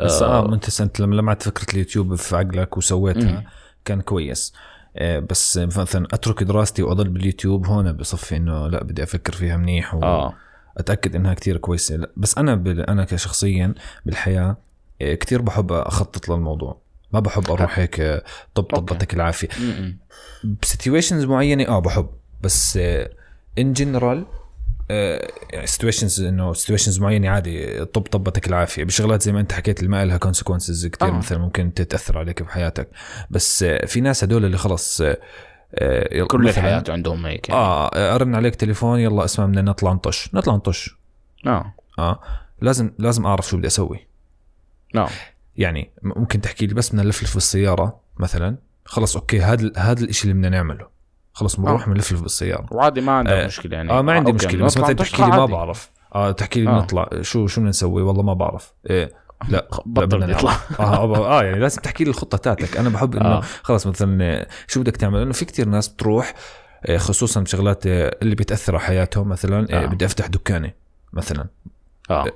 بس 0.00 0.22
آه 0.22 0.54
أنت 0.54 0.80
انت 0.80 1.00
لما 1.00 1.14
لمعت 1.14 1.42
فكرة 1.42 1.72
اليوتيوب 1.72 2.14
في 2.14 2.36
عقلك 2.36 2.76
وسويتها. 2.76 3.44
كان 3.84 4.00
كويس. 4.00 4.52
آه، 4.54 4.69
بس 4.98 5.58
مثلا 5.58 6.06
أترك 6.12 6.42
دراستي 6.42 6.82
وأضل 6.82 7.08
باليوتيوب 7.08 7.66
هون 7.66 7.92
بصفي 7.92 8.36
إنه 8.36 8.68
لا 8.68 8.84
بدي 8.84 9.02
أفكر 9.02 9.32
فيها 9.32 9.56
منيح 9.56 9.94
و... 9.94 10.02
آه. 10.02 10.34
أتأكد 10.78 11.14
إنها 11.16 11.34
كتير 11.34 11.56
كويسة. 11.56 11.96
لا، 11.96 12.10
بس 12.16 12.38
أنا 12.38 12.54
بال... 12.54 12.90
أنا 12.90 13.04
كشخصيا 13.04 13.74
بالحياة 14.06 14.56
آه، 15.02 15.14
كتير 15.14 15.42
بحب 15.42 15.72
أخطط 15.72 16.28
للموضوع. 16.28 16.80
ما 17.12 17.20
بحب 17.20 17.50
أروح 17.50 17.78
هيك 17.78 18.00
آه، 18.00 18.22
طب 18.54 18.66
okay. 18.74 18.94
طبتك 18.94 19.14
العافية. 19.14 19.48
ب 20.62 20.68
situations 20.68 21.24
معينة 21.24 21.68
آه 21.68 21.78
بحب. 21.78 22.08
بس 22.42 22.76
in 23.58 23.72
general 23.72 24.26
situations 25.64 26.20
إنه 26.20 26.52
situations 26.52 27.00
معينة 27.00 27.28
عادي 27.28 27.84
طب 27.84 28.02
طبتك 28.02 28.48
العافية. 28.48 28.84
بشغلات 28.84 29.22
زي 29.22 29.32
ما 29.32 29.40
أنت 29.40 29.52
حكيت 29.52 29.78
اللي 29.78 29.90
ما 29.90 30.04
لها 30.04 30.16
consequences 30.16 30.86
كثير 30.86 31.08
آه. 31.08 31.12
آه. 31.12 31.16
مثلا 31.16 31.38
ممكن 31.38 31.74
تتأثر 31.74 32.18
عليك 32.18 32.42
بحياتك. 32.42 32.88
بس 33.30 33.62
آه، 33.62 33.86
في 33.86 34.00
ناس 34.00 34.24
هدول 34.24 34.44
اللي 34.44 34.58
خلص 34.58 35.00
آه، 35.00 35.18
آه، 35.74 36.24
كل 36.24 36.48
الحياة 36.48 36.84
عندهم 36.88 37.26
هيك 37.26 37.48
يعني. 37.48 37.60
آه 37.60 38.14
أرن 38.14 38.34
عليك 38.34 38.54
تليفون 38.54 39.00
يلا 39.00 39.24
اسمع 39.24 39.46
بدنا 39.46 39.62
نطلع 39.62 39.92
نطش. 39.92 40.34
نطلع 40.34 40.54
نطش. 40.54 40.96
آه. 41.46 41.74
آه. 41.98 42.20
لازم 42.60 42.90
لازم 42.98 43.26
أعرف 43.26 43.48
شو 43.48 43.56
بدي 43.56 43.66
أسوي. 43.66 44.06
آه. 44.96 45.08
يعني 45.56 45.90
ممكن 46.02 46.40
تحكي 46.40 46.66
لي 46.66 46.74
بس 46.74 46.88
بدنا 46.90 47.02
نلفلف 47.02 47.34
بالسيارة 47.34 48.00
مثلا. 48.18 48.56
خلص 48.84 49.16
okay 49.16 49.40
هذا 49.40 49.72
هذا 49.76 50.04
الشيء 50.04 50.30
اللي 50.30 50.34
بدنا 50.34 50.48
نعمله. 50.48 50.99
خلص 51.32 51.56
بنروح 51.56 51.82
آه. 51.82 51.86
بنلفلف 51.90 52.22
بالسياره 52.22 52.66
وعادي 52.70 53.00
ما 53.00 53.12
عندك 53.12 53.32
آه. 53.32 53.46
مشكلة 53.46 53.76
يعني 53.76 53.90
آه 53.90 54.02
ما 54.02 54.12
عندي 54.12 54.30
okay، 54.30 54.46
مشكلة 54.46 54.64
بس 54.64 54.78
مثلا 54.78 54.92
تحكي 54.92 55.22
لي 55.22 55.28
ما. 55.28 55.46
بعرف 55.46 55.90
آه 56.14 56.30
تحكي 56.30 56.60
لي 56.60 56.70
آه. 56.70 56.78
نطلع 56.78 57.08
شو 57.20 57.46
شو 57.46 57.60
بدنا 57.60 57.68
نسوي 57.70 58.02
والله 58.02 58.22
ما 58.22 58.34
بعرف 58.34 58.72
إيه 58.90 59.20
لا 59.48 59.68
بطل 59.86 60.30
يطلع 60.30 60.50
نعرف. 60.50 60.80
آه 60.80 61.38
آه 61.38 61.42
يعني 61.42 61.58
لازم 61.58 61.82
تحكي 61.82 62.04
لي 62.04 62.10
الخطة 62.10 62.38
تاعتك 62.38 62.76
أنا 62.76 62.88
بحب 62.88 63.16
إنه 63.16 63.28
آه. 63.28 63.38
آه. 63.38 63.42
خلص 63.62 63.86
مثلا 63.86 64.24
آه، 64.24 64.46
شو 64.66 64.80
بدك 64.80 64.96
تعمل 64.96 65.18
لأنه 65.18 65.32
في 65.32 65.44
كتير 65.44 65.68
ناس 65.68 65.88
بتروح 65.88 66.34
آه، 66.86 66.96
خصوصا 66.96 67.40
بشغلات 67.40 67.86
آه، 67.86 68.16
اللي 68.22 68.34
بيتاثر 68.34 68.76
على 68.76 68.84
حياتهم 68.84 69.28
مثلا 69.28 69.66
آه. 69.70 69.82
آه. 69.84 69.86
بدي 69.86 70.04
أفتح 70.04 70.26
دكانه 70.26 70.72
مثلا 71.12 71.46
آه 72.10 72.26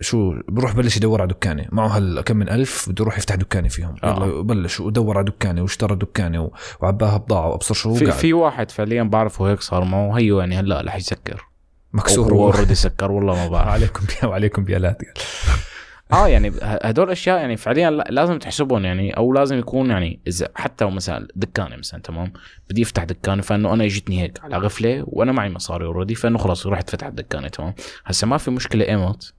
شو 0.00 0.34
بروح 0.48 0.72
بلش 0.74 0.96
يدور 0.96 1.20
على 1.20 1.28
دكانه 1.30 1.66
معه 1.72 1.88
هال 1.88 2.20
كم 2.20 2.36
من 2.36 2.48
ألف 2.48 2.88
بده 2.88 3.02
يروح 3.02 3.18
يفتح 3.18 3.34
دكانه 3.34 3.68
فيهم. 3.68 3.94
آه. 4.04 4.08
يلا 4.26 4.42
بلش 4.42 4.80
ودور 4.80 5.16
على 5.18 5.26
دكانه 5.26 5.62
واشترى 5.62 5.96
دكانه 5.96 6.42
و- 6.42 6.50
وعباها 6.80 7.16
بضاعة 7.16 7.48
وأبصر 7.48 7.74
شو 7.74 7.94
في, 7.94 8.04
قاعد. 8.06 8.18
في 8.18 8.32
واحد 8.32 8.70
فعليا 8.70 9.02
بعرفه 9.02 9.50
هيك 9.50 9.60
صار 9.60 9.84
معه 9.84 10.18
هيو 10.18 10.40
يعني 10.40 10.56
هلأ 10.56 10.80
رح 10.86 10.96
يسكر. 10.96 11.46
مكسور 11.92 12.32
هو 12.34 12.44
اوريدي 12.52 12.74
سكر 12.74 13.12
والله 13.12 13.34
ما 13.34 13.48
بعرف. 13.48 13.68
عليكم 13.74 14.04
بيا 14.06 14.28
وعليكم 14.28 14.64
بيالات 14.64 14.98
آه 16.12 16.28
يعني 16.28 16.52
هدول 16.62 17.10
أشياء 17.10 17.38
يعني 17.38 17.56
فعليا 17.56 17.90
لا- 17.90 18.06
لازم 18.10 18.38
تحسبهم 18.38 18.84
يعني 18.84 19.16
أو 19.16 19.32
لازم 19.32 19.58
يكون 19.58 19.90
يعني 19.90 20.20
إذا 20.26 20.48
حتى 20.54 20.84
مثلا 20.84 21.28
دكانه 21.36 21.76
مثلا 21.76 22.00
تمام؟ 22.00 22.32
بدي 22.70 22.82
أفتح 22.82 23.04
دكانه 23.04 23.42
فإنه 23.42 23.72
أنا 23.74 23.84
اجتني 23.84 24.22
هيك 24.22 24.38
على 24.44 24.56
غفلة 24.58 25.04
وأنا 25.06 25.32
معي 25.32 25.50
مصاري 25.50 25.84
already 25.86 26.14
فإنه 26.14 26.38
خلاص 26.38 26.66
رحت 26.66 26.90
فتحت 26.90 27.12
دكانه 27.12 27.48
تمام؟ 27.48 27.74
هسه 28.06 28.26
ما 28.26 28.36
في 28.38 28.50
مشكلة 28.50 28.88
إيمت؟ 28.88 29.34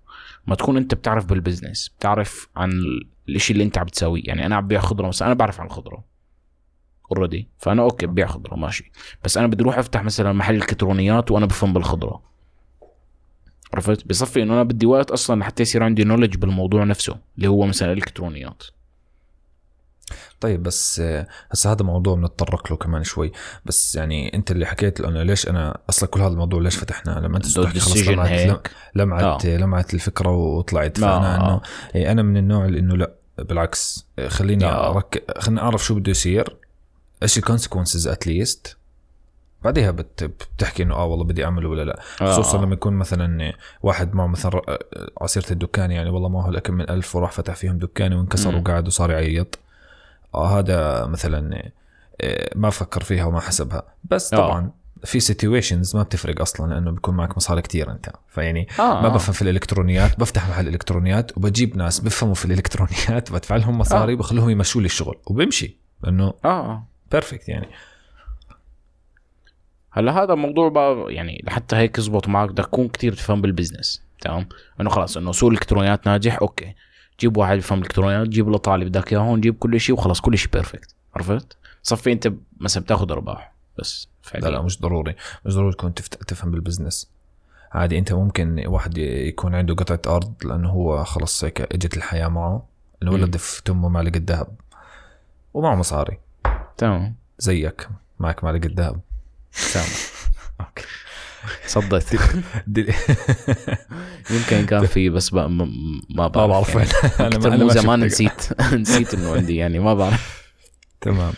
ما 0.48 0.56
تكون 0.56 0.78
انت 0.78 0.94
بتعرف 0.96 1.26
بال 1.25 1.38
business 1.38 1.90
بتعرف 1.90 2.50
عن 2.56 2.72
ال- 2.72 3.10
الإشي 3.30 3.54
اللي 3.54 3.64
انت 3.64 3.78
عم 3.78 3.86
بتسويه 3.86 4.22
يعني 4.26 4.46
أنا 4.46 4.56
عم 4.56 4.66
ببيع 4.66 4.80
خضرة 4.80 5.08
مثلا 5.08 5.28
أنا 5.28 5.36
بعرف 5.36 5.60
عن 5.60 5.66
الخضره 5.66 6.04
already 7.12 7.48
فأنا 7.58 7.82
okay 7.82 8.06
ببيع 8.06 8.28
خضرة 8.28 8.56
ماشي. 8.56 8.92
بس 9.24 9.38
أنا 9.38 9.48
بدي 9.48 9.64
أروح 9.64 9.78
أفتح 9.78 10.04
مثلا 10.04 10.34
محل 10.34 10.56
الكترونيات 10.56 11.32
وأنا 11.32 11.46
بفهم 11.46 11.74
بالخضرة. 11.74 12.22
عرفت؟ 13.74 14.08
بصفي 14.08 14.44
إنه 14.44 14.54
أنا 14.54 14.64
بدي 14.64 14.86
وقت 14.86 15.12
أصلا 15.12 15.40
لحتى 15.40 15.64
يصير 15.64 15.84
عندي 15.84 16.04
knowledge 16.04 16.36
بالموضوع 16.38 16.84
نفسه 16.84 17.18
اللي 17.38 17.48
هو 17.48 17.66
مثلا 17.66 17.92
الإلكترونيات. 17.92 18.64
طيب 20.42 20.64
بس 20.64 21.00
آه، 21.00 21.28
هسه 21.52 21.72
هذا 21.72 21.86
موضوع 21.86 22.16
بنتطرق 22.16 22.72
له 22.72 22.78
كمان 22.78 23.04
شوي 23.04 23.32
بس 23.66 23.96
يعني 23.96 24.34
انت 24.34 24.52
اللي 24.52 24.66
حكيت 24.66 25.02
انه 25.02 25.24
ليش 25.24 25.48
أنا 25.50 25.78
أصلا 25.90 26.10
كل 26.10 26.22
هذا 26.22 26.34
الموضوع 26.34 26.62
ليش 26.62 26.78
فتحنا 26.78 27.12
لما 27.12 27.38
أنت 27.38 27.60
تحكي 27.60 27.80
خلص 27.80 28.08
لمعت 28.08 28.30
هيك 28.30 28.72
لمعت 28.96 29.46
آه. 29.46 29.58
لمعت 29.58 29.94
الفكرة 29.94 30.30
وطلعت 30.30 31.00
آه، 31.00 31.02
فانا 31.02 31.36
آه. 31.36 31.48
انه 31.48 31.62
إيه، 31.96 32.12
أنا 32.12 32.22
من 32.22 32.38
النوع 32.38 32.66
اللي 32.66 32.80
إنه 32.80 32.98
لا 32.98 33.12
بالعكس 33.38 34.06
آه، 34.20 34.28
خليني 34.28 34.66
آه. 34.66 34.96
أرك... 34.96 35.24
خليني 35.38 35.62
أعرف 35.62 35.86
شو 35.86 35.96
بده 35.96 36.12
يصير 36.12 36.56
إيش 37.24 37.38
ال 37.38 37.43
consequences 37.43 38.08
at 38.08 38.28
least 38.28 38.78
بعدها 39.64 39.92
بت... 39.92 40.24
بتحكي 40.24 40.84
إنه 40.84 40.96
آه 40.96 41.06
والله 41.06 41.26
بدي 41.26 41.46
أعمله 41.46 41.70
ولا 41.70 41.84
لا 41.84 42.00
خصوصا 42.16 42.60
آه. 42.60 42.62
لما 42.62 42.74
يكون 42.74 42.94
مثلا 42.94 43.54
واحد 43.84 44.16
معه 44.16 44.28
مثلا 44.28 44.62
عصيرة 45.22 45.52
الدكان 45.52 45.92
يعني 45.92 46.10
والله 46.10 46.30
ما 46.30 46.44
هو 46.44 46.52
لكم 46.52 46.74
من 46.74 46.90
ألف 46.90 47.16
وراح 47.16 47.32
فتح 47.32 47.56
فيهم 47.56 47.78
دكانه 47.78 48.18
وانكسر. 48.18 48.56
وقعد 48.56 48.88
وصار 48.88 49.12
يعيط 49.12 49.60
آه 50.36 50.60
هذا 50.60 51.06
مثلا 51.06 51.72
آه، 52.22 52.52
ما 52.56 52.70
فكر 52.70 53.04
فيها 53.04 53.26
وما 53.26 53.40
حسبها 53.40 53.84
بس 54.04 54.34
آه. 54.34 54.38
طبعا 54.38 54.72
في 55.04 55.20
situations 55.20 55.96
ما 55.96 56.04
بتفرق 56.04 56.42
أصلا 56.42 56.74
لأنه 56.74 56.92
بيكون 56.92 57.16
معك 57.16 57.38
مصاري 57.38 57.62
كتير 57.62 57.92
أنت 57.92 58.12
فيعني 58.30 58.68
آه 58.80 59.02
ما. 59.02 59.10
بفهم 59.10 59.34
في 59.34 59.42
الإلكترونيات 59.42 60.20
بفتح 60.20 60.50
محل 60.50 60.68
إلكترونيات 60.68 61.38
وبجيب 61.38 61.78
ناس 61.78 62.00
بفهموا 62.00 62.36
في 62.36 62.46
الإلكترونيات 62.46 63.32
بدفع 63.34 63.56
لهم 63.56 63.78
مصاري 63.78 64.14
آه. 64.14 64.16
بخليهم 64.16 64.50
يمشوا 64.50 64.82
لي 64.82 64.86
الشغل 64.86 65.16
وبمشي 65.26 65.78
لأنه 66.04 66.34
آه 66.46 66.88
perfect 67.12 67.50
يعني 67.50 67.68
هلا 69.92 70.24
هذا 70.24 70.36
موضوع 70.36 70.70
بقى 70.70 71.14
يعني 71.14 71.42
لحتى 71.48 71.76
هيك 71.76 71.98
يزبط 71.98 72.28
معك 72.28 72.50
بدك 72.50 72.66
تكون 72.66 72.88
كتير 72.88 73.14
تفهم 73.14 73.42
بال 73.42 73.54
business 73.54 74.04
تمام 74.22 74.50
إنه 74.82 74.90
خلاص 74.90 75.18
إنه 75.18 75.32
سوق 75.32 75.50
الإلكترونيات 75.50 76.08
ناجح 76.08 76.38
okay 76.42 76.75
جيب 77.20 77.38
واحد 77.38 77.58
يفهم 77.58 77.80
الالكترونيات 77.80 78.27
جيب 78.27 78.48
القطع 78.50 78.75
اللي 78.75 78.86
بدك 78.86 79.13
اياه 79.13 79.20
هون 79.22 79.41
جيب 79.41 79.56
كل 79.58 79.80
شيء 79.80 79.96
وخلاص 79.96 80.22
كل 80.22 80.38
شيء 80.38 80.51
perfect 80.51 80.96
عرفت؟ 81.15 81.58
صفي 81.84 82.12
انت 82.12 82.34
مثلا 82.60 82.84
بتاخذ 82.84 83.12
ارباح 83.12 83.53
بس 83.80 84.08
لا 84.34 84.39
لا 84.39 84.41
فعليا. 84.41 84.62
مش 84.62 84.82
ضروري. 84.82 85.15
مش 85.46 85.53
ضروري 85.56 85.74
تكون 85.74 85.94
تفت- 85.94 86.24
تفهم 86.24 86.51
بال 86.51 86.63
business 86.63 87.10
عادي 87.72 87.98
انت 87.98 88.13
ممكن 88.13 88.63
واحد 88.68 88.98
يكون 88.98 89.56
عنده 89.56 89.74
قطعة 89.74 90.15
أرض 90.15 90.34
لأنه 90.46 90.70
هو 90.70 91.03
خلص 91.03 91.44
هيك 91.44 91.62
إجت 91.62 91.98
الحياة 91.98 92.27
معه 92.27 92.65
الولد 93.03 93.38
في 93.38 93.63
تمه 93.63 93.89
معلقه 93.89 94.22
ذهب 94.25 94.48
ومعه 95.53 95.75
مصاري. 95.75 96.18
تمام. 96.77 97.15
زيك 97.39 97.89
معك 98.20 98.44
معلقه 98.44 98.70
ذهب 98.75 99.00
تمام. 99.74 99.88
okay. 100.62 100.84
صدت 101.66 102.14
يمكن 104.32 104.66
كان 104.66 104.86
في 104.86 105.10
بس 105.10 105.34
ما 105.34 105.48
ما 106.10 106.28
بعرف 106.28 106.50
بعرف. 106.50 106.76
يعني. 106.76 107.14
أنا 107.20 107.38
ما 107.50 107.58
مو 107.58 107.66
ما 107.66 107.74
زمان. 107.74 108.00
نسيت 108.00 108.64
نسيت 108.74 109.14
إنه 109.14 109.34
عندي 109.36 109.56
يعني 109.56 109.80
ما 109.80 109.94
بعرف. 109.94 110.52
تمام. 111.02 111.34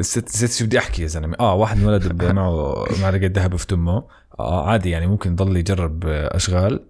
ست 0.00 0.28
ست 0.28 0.58
شو 0.58 0.64
بدي 0.64 0.78
أحكي 0.78 1.02
يا 1.02 1.06
زلمة؟ 1.06 1.36
آه 1.40 1.54
واحد 1.54 1.78
انولد 1.78 2.22
معه 2.22 2.84
معلقه 3.02 3.30
ذهب 3.34 3.56
في 3.56 3.66
تمه 3.66 4.04
آه 4.40 4.68
عادي 4.68 4.90
يعني 4.90 5.06
ممكن 5.06 5.32
يضل 5.32 5.56
يجرب 5.56 6.06
آه، 6.06 6.36
أشغال. 6.36 6.86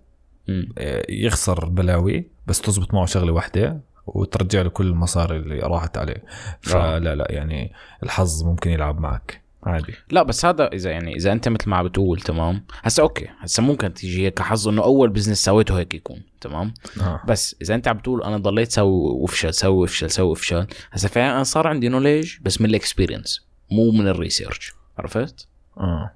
آه، 0.78 1.06
يخسر 1.08 1.64
بلاوي 1.64 2.28
بس 2.46 2.60
تزبط 2.60 2.94
معه 2.94 3.06
شغلة 3.06 3.32
واحدة 3.32 3.80
وترجع 4.06 4.62
له 4.62 4.68
كل 4.70 4.86
المصاري 4.86 5.36
اللي 5.36 5.58
راحت 5.60 5.98
عليه. 5.98 6.24
فلا 6.60 7.14
لا 7.14 7.26
يعني 7.30 7.72
الحظ 8.02 8.44
ممكن 8.44 8.70
يلعب 8.70 9.00
معك. 9.00 9.43
عادي 9.66 9.94
لا 10.10 10.22
بس 10.22 10.44
هذا 10.44 10.66
إذا 10.66 10.90
يعني 10.90 11.16
إذا 11.16 11.32
أنت 11.32 11.48
مثل 11.48 11.70
ما 11.70 11.76
عم 11.76 11.88
بتقول 11.88 12.20
تمام 12.20 12.64
هسا 12.82 13.02
okay 13.02 13.28
هسا 13.40 13.62
ممكن 13.62 13.94
تيجي 13.94 14.26
هيك 14.26 14.42
حظ 14.42 14.68
إنه 14.68 14.82
أول 14.82 15.10
business 15.10 15.44
سويته 15.44 15.78
هيك 15.78 15.94
يكون 15.94 16.22
تمام 16.40 16.74
آه. 17.00 17.20
بس 17.28 17.56
إذا 17.62 17.74
أنت 17.74 17.88
عم 17.88 17.96
بتقول 17.96 18.22
أنا 18.22 18.36
ضليت 18.36 18.72
سوي 18.72 18.90
وافشل 18.90 19.54
سوي 19.54 19.76
وافشل 19.76 20.10
سوي 20.10 20.28
وافشل 20.28 20.66
هسا 20.92 21.08
فعلا 21.08 21.34
أنا 21.34 21.44
صار 21.44 21.66
عندي 21.66 21.88
knowledge 21.88 22.36
بس 22.42 22.60
من 22.60 22.70
ال 22.70 22.77
experience 22.77 23.46
مو 23.70 23.90
من 23.90 24.08
ال 24.08 24.15
research 24.15 24.72
عرفت؟ 24.98 25.48
آه 25.78 26.10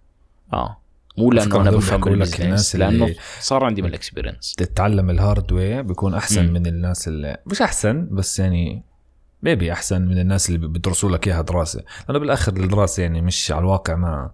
آه 0.53 0.77
مو 1.19 1.31
لأنه 1.31 1.61
أنا 1.61 1.71
بفهم 1.71 2.01
بال 2.01 2.16
business 2.16 2.77
لأنه 2.77 3.15
صار 3.41 3.65
عندي 3.65 3.83
من 3.83 3.89
ال 3.89 3.95
experience 3.95 4.55
تتعلم 4.55 5.11
ال 5.11 5.20
hard 5.20 5.56
way 5.56 5.83
بيكون 5.83 6.15
أحسن 6.15 6.47
مم. 6.47 6.53
من 6.53 6.67
الناس 6.67 7.09
اللي 7.09 7.37
مش 7.47 7.63
أحسن 7.63 8.09
بس 8.11 8.39
يعني 8.39 8.83
بيبقى 9.43 9.73
أحسن 9.73 10.03
من 10.03 10.19
الناس 10.19 10.49
اللي 10.49 10.69
بدرسوا 10.69 11.11
لك 11.11 11.29
إياها 11.29 11.43
دراسة. 11.43 11.83
لأنه 12.09 12.19
بالآخر 12.19 12.53
الدراسة 12.53 13.03
يعني 13.03 13.21
مش 13.21 13.53
على 13.53 13.61
الواقع 13.61 13.95
ما 13.95 14.31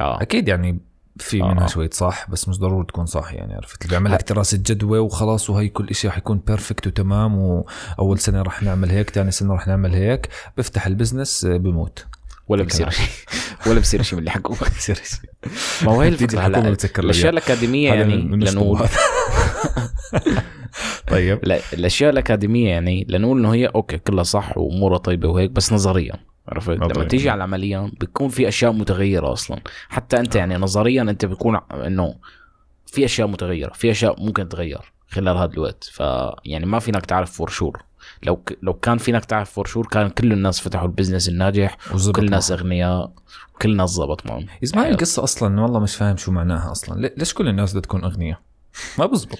آه. 0.00 0.22
أكيد 0.22 0.48
يعني 0.48 0.78
في 1.18 1.42
آه. 1.42 1.48
منها 1.48 1.66
شوية 1.66 1.90
صح 1.90 2.30
بس 2.30 2.48
مش 2.48 2.58
ضروري 2.58 2.86
تكون 2.86 3.06
صح 3.06 3.32
يعني 3.32 3.54
عرفت؟ 3.54 3.82
اللي 3.82 3.90
بيعمل 3.90 4.12
لك 4.12 4.28
دراسة 4.32 4.58
جدوى 4.58 4.98
وخلاص 4.98 5.50
وهي 5.50 5.68
كل 5.68 5.94
شيء 5.94 6.10
حيكون 6.10 6.38
perfect 6.46 6.86
وتمام 6.86 7.38
وأول 7.38 8.18
سنة 8.18 8.42
رح 8.42 8.62
نعمل 8.62 8.90
هيك 8.90 9.10
ثاني 9.10 9.30
سنة 9.30 9.54
رح 9.54 9.66
نعمل 9.66 9.94
هيك 9.94 10.28
بفتح 10.56 10.86
ال 10.86 10.92
business 10.92 11.44
آه، 11.44 11.56
بموت. 11.56 12.06
ولا 12.48 12.64
بصير 12.64 12.90
شيء. 12.90 13.06
ولا 13.66 13.80
بصير 13.80 14.02
شيء 14.02 14.14
من 14.14 14.18
اللي 14.18 14.30
حكوه. 14.30 14.56
بصير 14.78 15.00
ما 15.82 15.92
هو 15.92 16.00
هي 16.00 16.08
الفكرة 16.08 16.46
الأشياء. 17.04 17.32
الأكاديمية 17.32 17.92
يعني 17.92 18.44
أسلوبها. 18.44 18.88
طيب. 21.14 21.40
لا 21.42 21.60
الأشياء 21.72 22.10
الأكاديمية 22.10 22.68
يعني 22.68 23.06
لنقول 23.08 23.38
إنه 23.38 23.54
هي 23.54 23.66
أوكي 23.66 23.98
كلها 23.98 24.22
صح 24.22 24.58
وامورها 24.58 24.98
طيبة 24.98 25.28
وهيك 25.28 25.50
بس 25.50 25.72
نظريا 25.72 26.14
عرفت؟ 26.48 26.70
لما. 26.70 27.04
تيجي 27.04 27.30
على 27.30 27.36
العملية 27.38 27.90
بتكون 28.00 28.28
في 28.28 28.48
أشياء 28.48 28.72
متغيرة 28.72 29.32
أصلا. 29.32 29.60
حتى 29.88 30.18
أنت 30.20 30.36
يعني 30.36 30.56
نظريا 30.56 31.02
أنت 31.02 31.24
بيكون 31.26 31.56
ع- 31.56 31.66
إنه 31.86 32.14
في 32.86 33.04
أشياء 33.04 33.28
متغيرة 33.28 33.72
في 33.72 33.90
أشياء 33.90 34.22
ممكن 34.22 34.48
تتغير 34.48 34.92
خلال 35.08 35.36
هذا 35.36 35.52
الوقت. 35.52 35.84
فيعني 35.84 36.66
ما 36.66 36.78
فينك 36.78 37.06
تعرف 37.06 37.32
for 37.32 37.48
sure 37.48 37.82
لو 38.22 38.36
ك... 38.36 38.58
لو 38.62 38.74
كان 38.74 38.98
فينك 38.98 39.24
تعرف 39.24 39.50
for 39.50 39.66
sure 39.66 39.86
كان 39.86 40.08
كل 40.08 40.32
الناس 40.32 40.60
فتحوا 40.60 40.86
ال 40.86 40.91
business 40.91 41.28
الناجح 41.28 41.76
وزبط 41.94 42.16
كل 42.16 42.24
الناس. 42.24 42.52
أغنياء 42.52 43.12
وكل 43.54 43.70
الناس 43.70 43.90
زبط 43.90 44.26
معهم. 44.26 44.46
اسمع 44.64 44.88
القصة 44.88 45.24
أصلا 45.24 45.48
إنه 45.48 45.62
والله 45.62 45.80
مش 45.80 45.96
فاهم 45.96 46.16
شو 46.16 46.32
معناها 46.32 46.72
ليه- 46.96 47.14
ليش 47.16 47.34
كل 47.34 47.48
الناس 47.48 47.70
بدها 47.70 47.80
تكون 47.82 48.04
أغنياء؟ 48.04 48.38
ما 48.98 49.06
بزبط. 49.06 49.38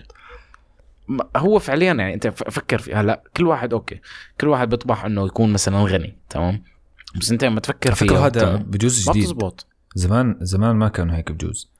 هو 1.36 1.58
فعليا 1.58 1.92
يعني 1.92 2.14
أنت 2.14 2.26
فكر 2.28 2.78
في 2.78 2.94
هلا 2.94 3.22
كل 3.36 3.46
واحد 3.46 3.72
okay. 3.72 4.00
كل 4.40 4.48
واحد 4.48 4.68
بيطمح 4.68 5.04
إنه 5.04 5.26
يكون 5.26 5.52
مثلا 5.52 5.78
غني 5.78 6.16
تمام؟ 6.30 6.62
بس 7.20 7.30
أنت 7.30 7.44
لما 7.44 7.60
تفكر 7.60 7.94
فيها 7.94 8.26
هذا 8.26 8.56
بجوز 8.56 9.08
ما 9.08 9.12
جديد. 9.12 9.24
بتزبط. 9.24 9.66
زمان 9.94 10.36
زمان 10.40 10.76
ما 10.76 10.88
كانوا 10.88 11.16
هيك 11.16 11.32
بجوز. 11.32 11.70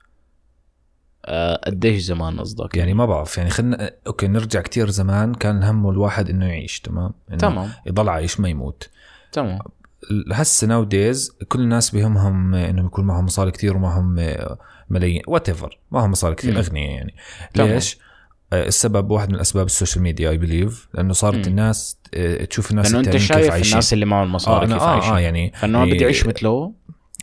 آه، 1.25 1.61
قديش 1.65 2.03
زمان 2.03 2.39
قصدك؟ 2.39 2.77
يعني 2.77 2.93
ما 2.93 3.05
بعرف. 3.05 3.37
يعني 3.37 3.49
خلينا 3.49 3.91
okay 4.07 4.27
نرجع 4.27 4.61
كتير 4.61 4.89
زمان 4.89 5.33
كان 5.33 5.63
همه 5.63 5.89
الواحد 5.89 6.29
إنه 6.29 6.45
يعيش 6.45 6.79
تمام؟ 6.79 7.13
إنه 7.29 7.37
تمام. 7.37 7.71
يضل 7.85 8.09
عايش 8.09 8.39
ما 8.39 8.49
يموت. 8.49 8.89
تمام. 9.31 9.59
هسه 10.31 10.67
nowadays 10.67 11.37
كل 11.47 11.59
الناس 11.59 11.89
بهمهم 11.95 12.55
انهم 12.55 12.85
يكون 12.85 13.05
معهم 13.05 13.25
مصاري 13.25 13.51
كتير 13.51 13.77
ومعهم 13.77 14.15
ملايين. 14.89 15.21
whatever 15.27 15.79
معهم 15.91 16.11
مصاري 16.11 16.35
كتير 16.35 16.51
مم. 16.51 16.57
أغنياء 16.57 16.91
يعني. 16.91 17.15
تمام. 17.53 17.69
ليش؟ 17.69 17.97
آه، 18.53 18.67
السبب 18.67 19.11
واحد 19.11 19.29
من 19.29 19.39
أسباب 19.39 19.65
ال 19.65 19.70
social 19.70 20.03
media 20.03 20.29
I 20.29 20.37
believe 20.37 20.87
لأنه 20.93 21.13
صارت 21.13 21.35
مم. 21.35 21.43
الناس 21.43 21.97
آه، 22.13 22.45
تشوف 22.45 22.71
الناس 22.71 22.93
لأنه 22.93 23.07
أنت 23.07 23.17
شايف 23.17 23.53
الناس 23.55 23.93
اللي 23.93 24.05
معهم 24.05 24.31
مصاري 24.31 24.65
أنا 24.65 24.73
كيف 24.73 24.83
آه 24.83 24.89
عايشين 24.89 25.13
آه 25.13 25.19
يعني 25.19 25.51
فإنه 25.55 25.77
أنا 25.77 25.85
بدي 25.85 25.93
يعني- 25.93 26.05
اعيش 26.05 26.25
مثله 26.25 26.73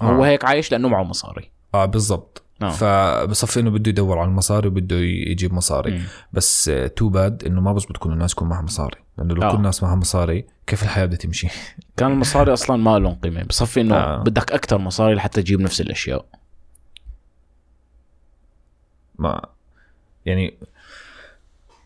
هو 0.02 0.24
هيك 0.24 0.44
عايش 0.44 0.72
لأنه 0.72 0.88
معه 0.88 1.02
مصاري 1.02 1.50
آه 1.74 1.84
بالضبط 1.84 2.42
آه. 2.62 2.68
فبصفي 2.70 3.60
إنه 3.60 3.70
بده 3.70 3.88
يدور 3.88 4.18
على 4.18 4.28
المصاري 4.28 4.68
وبده 4.68 4.96
يجيب 4.96 5.52
مصاري 5.54 5.90
مم. 5.90 6.02
بس 6.32 6.70
too 6.96 7.08
bad 7.08 7.44
إنه 7.44 7.60
ما 7.60 7.72
بزبط 7.72 7.96
كل 7.96 8.12
الناس 8.12 8.32
يكون 8.32 8.48
معها 8.48 8.62
مصاري 8.62 8.96
لأنه 9.18 9.34
لو 9.34 9.42
آه. 9.42 9.50
كل 9.50 9.56
الناس 9.56 9.82
معها 9.82 9.94
مصاري 9.94 10.46
كيف 10.66 10.82
الحياة 10.82 11.04
بدها 11.04 11.18
تمشي 11.18 11.48
كان 11.96 12.12
المصاري 12.12 12.52
أصلا 12.52 12.76
ما 12.76 12.98
لهم 12.98 13.14
قيمة 13.14 13.42
بصفي 13.42 13.80
إنه 13.80 13.96
آه. 13.96 14.22
بدك 14.22 14.52
أكثر 14.52 14.78
مصاري 14.78 15.14
لحتى 15.14 15.42
تجيب 15.42 15.60
نفس 15.60 15.80
الأشياء 15.80 16.24
ما 19.18 19.42
يعني 20.26 20.54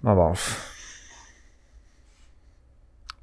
ما 0.07 0.15
بعرف. 0.15 0.77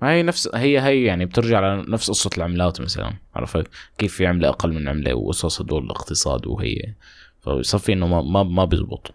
ما 0.01 0.11
هي 0.11 0.23
نفس 0.23 0.49
هي 0.55 0.81
هي 0.81 1.03
يعني 1.03 1.25
بترجع 1.25 1.59
لنفس 1.59 2.09
قصة 2.09 2.29
العملات 2.37 2.81
مثلا 2.81 3.13
عرفت؟ 3.35 3.67
كيف 3.97 4.15
في 4.15 4.27
عملة 4.27 4.49
أقل 4.49 4.73
من 4.73 4.87
عملة 4.87 5.13
وقصص 5.13 5.61
هدول 5.61 5.83
الاقتصاد 5.83 6.47
وهي. 6.47 6.93
فبصفي 7.41 7.93
إنه 7.93 8.07
ما 8.07 8.21
ما 8.21 8.43
ما 8.43 8.65
بيزبط. 8.65 9.13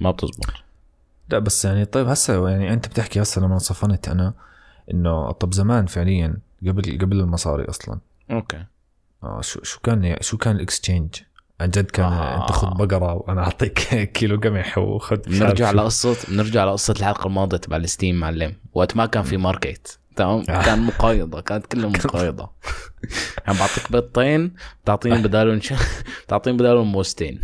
ما 0.00 0.10
بتزبط. 0.10 0.46
لا 1.28 1.38
بس 1.38 1.64
يعني 1.64 1.84
طيب 1.84 2.06
هسه 2.06 2.48
يعني 2.48 2.72
أنت 2.72 2.88
بتحكي 2.88 3.22
هسه 3.22 3.42
لما 3.42 3.58
صفنت 3.58 4.08
أنا 4.08 4.34
إنه 4.90 5.32
طب 5.32 5.54
زمان 5.54 5.86
فعليا 5.86 6.36
قبل 6.66 6.98
قبل 7.00 7.20
المصاري 7.20 7.64
أصلا. 7.64 7.98
أوكي. 8.30 8.64
آه 9.22 9.40
شو 9.40 9.62
شو 9.62 9.80
كان 9.80 10.16
شو 10.20 10.36
كان 10.36 10.56
ال 10.56 10.62
exchange؟ 10.62 11.14
عن 11.60 11.70
جد 11.70 11.90
كان 11.90 12.04
آه. 12.04 12.38
آه. 12.38 12.42
أنت 12.42 12.52
خذ 12.52 12.68
بقرة 12.68 13.14
وأنا 13.14 13.42
أعطيك 13.42 13.78
كيلو 14.14 14.40
قمح 14.40 14.78
وخذ 14.78 15.16
شو. 15.30 15.44
لقصه 15.44 16.16
بنرجع 16.28 16.64
لقصة 16.64 16.94
الحلقة 16.98 17.26
الماضية 17.26 17.56
تبع 17.56 17.76
ال 17.76 17.83
steam 17.83 18.20
معلم 18.20 18.56
وقت 18.72 18.96
ما 18.96 19.06
كان 19.06 19.22
في 19.22 19.36
market. 19.36 19.98
تمام؟ 20.16 20.44
آه. 20.48 20.62
كان 20.62 20.82
مقايضة. 20.82 21.40
كانت 21.40 21.66
كلها 21.66 21.88
مقايضة. 21.88 22.50
يعني 23.46 23.58
بعطيك 23.58 23.92
بيضتين 23.92 24.54
بتعطيني 24.84 25.22
بدالهم 25.22 25.60
ش... 25.60 25.72
بتعطيني 26.26 26.56
بدالهم 26.56 26.92
موستين. 26.92 27.40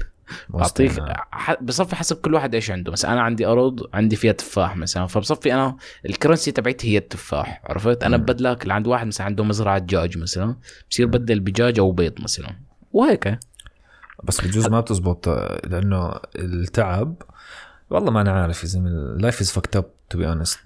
بعطيك 0.48 0.98
آه. 0.98 1.58
بصفي 1.60 1.96
حسب 1.96 2.16
كل 2.16 2.34
واحد 2.34 2.54
إيش 2.54 2.70
عنده. 2.70 2.92
مثلا 2.92 3.12
أنا 3.12 3.20
عندي 3.22 3.46
أرض 3.46 3.80
عندي 3.94 4.16
فيها 4.16 4.32
تفاح 4.32 4.76
مثلا. 4.76 5.06
فبصفي 5.06 5.54
أنا 5.54 5.76
ال 6.06 6.12
currency 6.12 6.52
تبعتي 6.52 6.92
هي 6.92 6.98
التفاح. 6.98 7.62
عرفت؟ 7.64 8.02
أنا. 8.04 8.16
ببدلك 8.16 8.62
اللي 8.62 8.74
عند 8.74 8.86
واحد 8.86 9.06
مثلا 9.06 9.26
عنده 9.26 9.44
مزرعة 9.44 9.78
دجاج 9.78 10.18
مثلا. 10.18 10.56
بصير 10.90 11.06
بدل 11.06 11.40
بدجاج 11.40 11.78
أو 11.78 11.92
بيض 11.92 12.20
مثلا. 12.20 12.56
وهيك. 12.92 13.38
بس 14.24 14.40
بجوز 14.40 14.68
ما 14.68 14.80
بتزبط 14.80 15.28
آه، 15.28 15.60
لأنه 15.66 16.12
التعب 16.36 17.22
والله 17.90 18.10
ما 18.10 18.20
أنا 18.20 18.42
عارف 18.42 18.62
يا 18.62 18.68
زلمة 18.68 18.88
ال 18.88 18.99
life 18.99 19.40
is 19.40 19.50
fucked 19.50 19.76
up 19.76 19.84
to 20.10 20.18
be 20.18 20.28
honest 20.28 20.58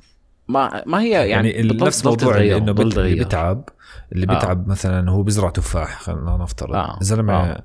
ما 0.48 0.82
ما 0.86 1.00
هي 1.00 1.28
يعني, 1.28 1.50
يعني, 1.50 1.68
نفس 1.68 2.06
موضوع 2.06 2.36
إنه 2.36 2.72
اللي. 2.72 3.14
بيتعب 3.14 3.68
اللي 4.12 4.26
آه. 4.26 4.34
بيتعب 4.34 4.68
مثلا 4.68 5.10
هو 5.10 5.22
بيزرع 5.22 5.50
تفاح 5.50 6.02
خلينا 6.02 6.36
نفترض 6.36 6.74
آه. 6.74 6.98
الزلمه 7.00 7.34
آه. 7.34 7.64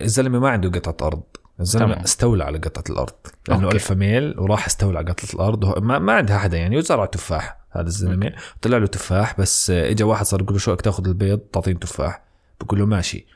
الزلمة 0.00 0.38
ما 0.38 0.48
عنده 0.48 0.68
قطعه 0.68 1.06
أرض 1.06 1.22
الزلمة. 1.60 2.04
استولى 2.04 2.44
على 2.44 2.58
قطعه 2.58 2.84
الأرض 2.90 3.14
لأنه 3.48 3.64
okay. 3.64 3.74
alpha 3.74 3.94
male 3.94 4.40
وراح 4.40 4.66
استولى 4.66 4.98
على 4.98 5.10
قطعه 5.10 5.34
الأرض 5.34 5.78
ما, 5.82 5.98
ما 5.98 6.12
عندها 6.12 6.38
حدا 6.38 6.58
يعني 6.58 6.78
وزرع 6.78 7.04
تفاح 7.04 7.60
هذا 7.70 7.86
الزلمة 7.86 8.32
طلع 8.62 8.78
له 8.78 8.86
تفاح 8.86 9.40
بس 9.40 9.70
آه، 9.70 9.90
اجى 9.90 10.04
واحد 10.04 10.24
صار 10.24 10.40
يقول 10.40 10.52
له 10.52 10.58
شو 10.58 10.72
بدك 10.72 10.80
تاخذ 10.80 11.08
البيض 11.08 11.38
تعطيني 11.38 11.78
تفاح 11.78 12.22
بقول 12.60 12.78
له 12.78 12.86
ماشي 12.86 13.26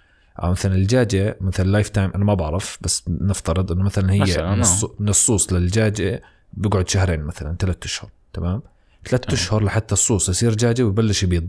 أو 0.42 0.50
مثلا 0.50 0.74
الدجاجه 0.74 1.36
مثلا 1.40 1.68
lifetime 1.70 2.10
أنا 2.14 2.24
ما 2.24 2.34
بعرف 2.34 2.78
بس 2.80 3.04
نفترض 3.08 3.72
إنه 3.72 3.82
مثلا 3.84 4.12
هي 4.12 4.38
آه. 4.40 4.62
الصوص 5.00 5.52
للدجاجه 5.52 6.22
بقعد 6.52 6.88
شهرين 6.88 7.20
مثلا 7.20 7.56
ثلاثة 7.58 7.84
أشهر 7.84 8.10
تمام 8.32 8.62
ثلاث. 9.04 9.32
أشهر 9.32 9.64
لحتى 9.64 9.92
الصوص 9.92 10.28
يصير 10.28 10.54
دجاجه 10.54 10.82
ويبلش 10.82 11.22
يبيض 11.22 11.48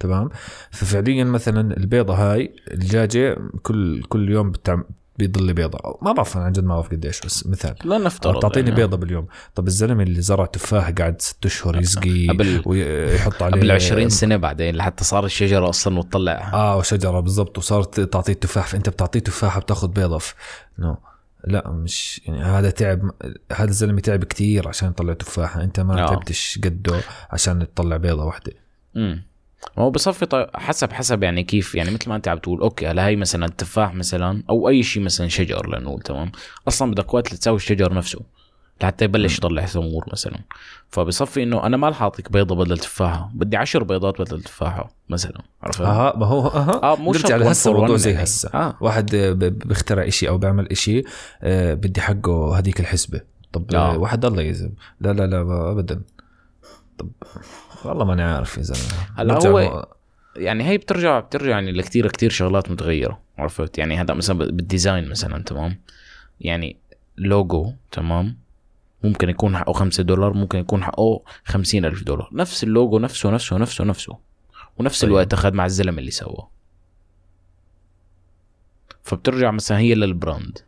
تمام 0.00 0.28
ففعليا 0.70 1.24
مثلا 1.24 1.76
البيضة 1.76 2.14
هاي 2.14 2.54
الدجاجه 2.70 3.38
كل 3.62 4.02
كل 4.02 4.30
يوم 4.30 4.50
بتعم 4.50 4.84
بيضل 5.18 5.52
بيضة. 5.54 5.98
ما 6.02 6.12
بعرف 6.12 6.36
أنا 6.36 6.44
عن 6.44 6.52
جد 6.52 6.64
ما 6.64 6.74
بعرف 6.74 6.90
قديش 6.90 7.20
بس 7.20 7.46
مثال. 7.46 7.74
لا 7.84 7.98
نفترض 7.98 8.42
تعطيني 8.42 8.68
يعني. 8.68 8.80
بيضة 8.80 8.96
باليوم. 8.96 9.26
طب 9.54 9.66
الزلمة 9.66 10.02
اللي 10.02 10.20
زرع 10.20 10.46
تفاح 10.46 10.90
قاعد 10.90 11.20
ست 11.22 11.46
أشهر 11.46 11.80
يسقي 11.80 12.28
قبل- 12.28 12.62
ويحط 12.66 13.42
عليه 13.42 13.56
قبل 13.60 13.70
20 13.70 14.08
سنة 14.08 14.36
بعدين 14.36 14.76
لحتى 14.76 15.04
صار 15.04 15.24
الشجرة 15.24 15.68
أصلا 15.68 15.98
وتطلع. 15.98 16.50
آه 16.54 16.76
وشجرة 16.76 17.20
بالضبط. 17.20 17.58
وصارت 17.58 18.00
تعطيه 18.00 18.32
تفاح. 18.32 18.66
فأنت 18.66 18.88
بتعطيه 18.88 19.20
تفاحه 19.20 19.60
بتاخذ 19.60 19.88
بيضة. 19.88 20.20
no. 20.78 20.96
لا 21.44 21.70
مش 21.70 22.20
يعني 22.26 22.42
هذا 22.42 22.70
تعب 22.70 23.10
هذا 23.52 23.68
الزلمة 23.70 24.00
تعب 24.00 24.24
كتير 24.24 24.68
عشان 24.68 24.88
يطلع 24.88 25.12
تفاحه 25.12 25.62
أنت 25.64 25.80
ما 25.80 26.02
آه. 26.04 26.06
تعبتش 26.08 26.58
قده 26.64 27.00
عشان 27.30 27.66
تطلع 27.74 27.96
بيضة 27.96 28.24
واحدة. 28.24 28.52
امم 28.96 29.27
ما 29.76 29.84
هو 29.84 29.90
بصفي 29.90 30.26
طيب 30.26 30.46
حسب 30.54 30.92
حسب 30.92 31.22
يعني 31.22 31.42
كيف 31.44 31.74
يعني 31.74 31.90
مثل 31.90 32.08
ما 32.08 32.16
أنت 32.16 32.28
عم 32.28 32.38
تقول 32.38 32.60
okay 32.60 32.86
هلا 32.86 33.06
هي 33.06 33.16
مثلا 33.16 33.46
التفاح 33.46 33.94
مثلا 33.94 34.42
أو 34.50 34.68
أي 34.68 34.82
شيء 34.82 35.02
مثلا 35.02 35.28
شجر 35.28 35.66
لنقول 35.78 36.02
تمام؟ 36.02 36.32
أصلا 36.68 36.90
بدك 36.90 37.14
وقت 37.14 37.34
لتساوي 37.34 37.56
الشجر 37.56 37.94
نفسه 37.94 38.20
لحتى 38.82 39.04
يبلش 39.04 39.38
يطلع 39.38 39.64
ثمور 39.66 40.04
مثلا. 40.12 40.38
فبصفي 40.90 41.42
إنه 41.42 41.66
أنا 41.66 41.76
ما 41.76 41.88
رح 41.88 42.02
أعطيك 42.02 42.32
بيضة 42.32 42.54
بدل 42.54 42.78
تفاحة 42.78 43.30
بدي 43.34 43.56
عشر 43.56 43.82
بيضات 43.82 44.20
بدل 44.20 44.42
تفاحة 44.42 44.90
مثلا 45.08 45.42
عرفت؟ 45.62 45.80
أها 45.80 46.16
ما 46.16 46.26
هو 46.26 46.48
أها. 46.48 46.82
آه 46.82 46.96
مو 46.96 47.12
شرط 47.12 47.32
one 47.32 47.34
لهسه 47.34 47.72
for 47.72 47.76
موضوع 47.76 47.96
one 47.96 48.00
زي 48.00 48.10
يعني. 48.10 48.22
هسه. 48.22 48.50
آه. 48.54 48.76
واحد 48.80 49.16
بيخترع 49.66 50.06
إشي 50.08 50.28
أو 50.28 50.38
بيعمل 50.38 50.68
إشي 50.70 51.04
آه، 51.42 51.74
بدي 51.74 52.00
حقه 52.00 52.58
هذيك 52.58 52.80
الحسبة. 52.80 53.20
طب 53.52 53.74
آه. 53.74 53.94
آه. 53.94 53.98
واحد 53.98 54.24
الله 54.24 54.42
يزم 54.42 54.70
لا 55.00 55.12
لا 55.12 55.26
لا 55.26 55.70
ابدا. 55.70 56.02
طب. 56.98 57.10
والله 57.84 58.04
ماني 58.04 58.22
عارف 58.22 58.56
يا 58.58 58.62
زلمه 58.62 59.06
هلا 59.16 59.48
هو- 59.48 59.86
يعني 60.36 60.64
هي 60.68 60.78
بترجع 60.78 61.20
بترجع 61.20 61.50
يعني 61.50 61.72
لكتير 61.72 62.08
كتير 62.08 62.30
شغلات 62.30 62.70
متغيرة 62.70 63.20
عرفت؟ 63.38 63.78
يعني 63.78 64.00
هذا 64.00 64.14
مثلا 64.14 64.38
بالديزاين 64.38 65.08
مثلا 65.08 65.42
تمام؟ 65.44 65.80
يعني 66.40 66.76
لوجو 67.18 67.72
تمام؟ 67.92 68.38
ممكن 69.04 69.28
يكون 69.28 69.56
حقه 69.56 69.72
خمسة 69.72 70.02
دولار 70.02 70.32
ممكن 70.32 70.58
يكون 70.58 70.84
حقه 70.84 71.22
خمسين 71.44 71.84
ألف 71.84 72.02
دولار. 72.04 72.28
نفس 72.32 72.64
اللوجو 72.64 72.98
نفسه 72.98 73.30
نفسه 73.30 73.56
نفسه 73.58 73.84
نفسه. 73.84 74.18
ونفس 74.78 75.00
طيب. 75.00 75.10
الوقت 75.10 75.32
أخذ 75.32 75.52
مع 75.54 75.66
الزلمة 75.66 75.98
اللي 75.98 76.10
سواه. 76.10 76.50
فبترجع 79.02 79.50
مثلا 79.50 79.78
هي 79.78 79.94
لل 79.94 80.10
brand. 80.10 80.58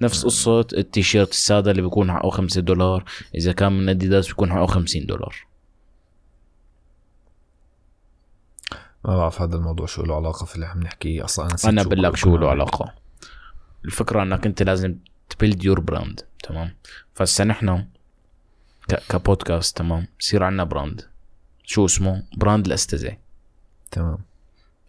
نفس 0.00 0.24
قصة 0.24 0.60
التيشيرت 0.60 1.30
السادة 1.30 1.70
اللي 1.70 1.82
بيكون 1.82 2.12
حقه 2.12 2.30
5 2.30 2.60
دولار 2.60 3.04
إذا 3.34 3.52
كان 3.52 3.72
من 3.72 3.88
أديداس 3.88 4.28
بيكون 4.28 4.52
حقه 4.52 4.66
50 4.66 5.06
دولار. 5.06 5.34
ما 9.04 9.16
بعرف 9.16 9.42
هذا 9.42 9.56
الموضوع 9.56 9.86
شو 9.86 10.02
له 10.02 10.16
علاقة 10.16 10.46
في 10.46 10.54
اللي 10.54 10.66
عم 10.66 10.80
نحكيه 10.82 11.24
أصلا 11.24 11.46
أنا 11.46 11.56
أنا 11.64 11.82
بقول 11.82 12.02
لك 12.02 12.16
شو 12.16 12.36
له. 12.36 12.50
علاقة. 12.50 12.94
الفكرة 13.84 14.22
إنك 14.22 14.46
أنت 14.46 14.62
لازم 14.62 14.96
ت 15.28 15.34
build 15.34 15.64
your 15.64 15.80
brand 15.80 16.20
تمام؟ 16.42 16.74
فهسا 17.14 17.44
نحن 17.44 17.84
كبودكاست 19.08 19.76
تمام؟ 19.78 20.06
بصير 20.20 20.42
عنا 20.44 20.64
brand 20.64 21.02
شو 21.64 21.84
اسمه؟ 21.84 22.22
brand 22.36 22.66
الأستزة 22.66 23.16
تمام. 23.90 24.18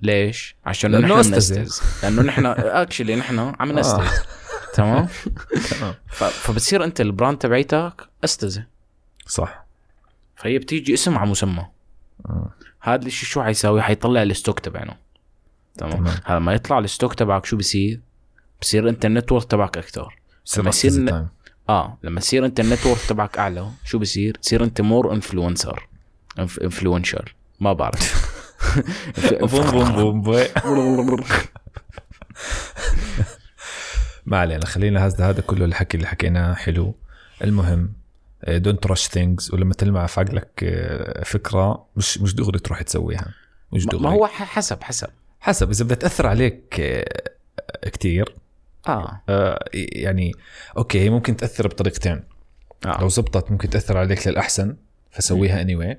ليش؟ 0.01 0.55
عشان 0.65 0.91
نحن 1.01 1.11
أستزة. 1.11 1.55
بنستز 1.55 1.81
لأنه 2.03 2.21
نحن 2.21 2.45
actually 2.45 3.15
نحن 3.21 3.39
عم 3.59 3.79
نستز 3.79 4.09
تمام؟ 4.73 5.07
فبتصير 6.07 6.83
أنت 6.83 7.01
ال 7.01 7.07
brand 7.07 7.37
تبعيتك 7.37 8.07
أستزة 8.23 8.65
صح. 9.27 9.65
فهي 10.35 10.57
بتيجي 10.59 10.93
اسم 10.93 11.17
على 11.17 11.29
مسمى. 11.29 11.65
آه. 12.25 12.49
هذا 12.85 13.05
الشيء 13.05 13.29
شو 13.29 13.43
حيساوي؟ 13.43 13.81
حيطلع 13.81 14.23
ال 14.23 14.29
stock 14.29 14.59
تبعنا. 14.59 14.97
تمام. 15.77 16.07
هذا 16.25 16.39
ما 16.39 16.53
يطلع 16.53 16.79
ال 16.79 16.85
stock 16.85 17.13
تبعك 17.13 17.45
شو 17.45 17.57
بصير 17.57 17.99
بصير 18.61 18.89
أنت 18.89 19.05
ال 19.05 19.10
network 19.10 19.43
تبعك 19.43 19.77
أكثر. 19.77 20.19
لما 20.57 20.69
يصير. 20.69 21.25
آه 21.69 21.97
لما 22.03 22.19
تصير 22.19 22.45
أنت 22.45 22.59
ال 22.59 22.64
network 22.64 22.99
تبعك 23.09 23.37
أعلى 23.37 23.69
شو 23.85 23.99
بصير 23.99 24.35
تصير 24.35 24.63
أنت 24.63 24.81
more 24.81 25.13
influencer 25.13 25.87
influencher 26.39 27.35
ما 27.59 27.73
بعرف. 27.73 28.35
boom 29.41 29.71
boom 29.71 30.21
boom 30.21 30.21
boom. 30.21 31.23
ما 34.25 34.37
علينا 34.37 34.65
خلينا 34.65 35.05
هذا 35.05 35.29
هذا 35.29 35.41
كله 35.41 35.65
الحكي 35.65 35.97
اللي 35.97 36.07
حكيناه 36.07 36.53
حلو. 36.53 36.95
المهم 37.43 37.93
don't 38.47 38.87
rush 38.87 39.07
things 39.07 39.53
ولما 39.53 39.73
تلمع 39.73 40.05
في 40.05 40.19
عقلك 40.19 40.63
آه، 40.63 41.23
فكرة 41.23 41.85
مش 41.95 42.21
مش 42.21 42.35
دغري 42.35 42.59
تروح 42.59 42.81
تسويها. 42.81 43.33
مش 43.73 43.85
دغري 43.85 44.03
ما 44.03 44.09
هو 44.09 44.27
حسب 44.27 44.83
حسب. 44.83 45.07
حسب 45.39 45.69
إذا 45.69 45.85
بدها 45.85 45.97
تأثر 45.97 46.27
عليك 46.27 46.79
آه، 46.79 47.89
كتير. 47.89 48.35
آه. 48.87 49.21
آه، 49.29 49.65
يعني 49.73 50.31
أوكي 50.77 50.99
هي 50.99 51.09
ممكن 51.09 51.37
تأثر 51.37 51.67
بطريقتين. 51.67 52.23
لو 52.85 52.91
آه 52.91 53.07
زبطت 53.07 53.51
ممكن 53.51 53.69
تأثر 53.69 53.97
عليك 53.97 54.27
للأحسن 54.27 54.75
فسويها 55.11 55.61
اني 55.61 55.75
anyway. 55.75 55.97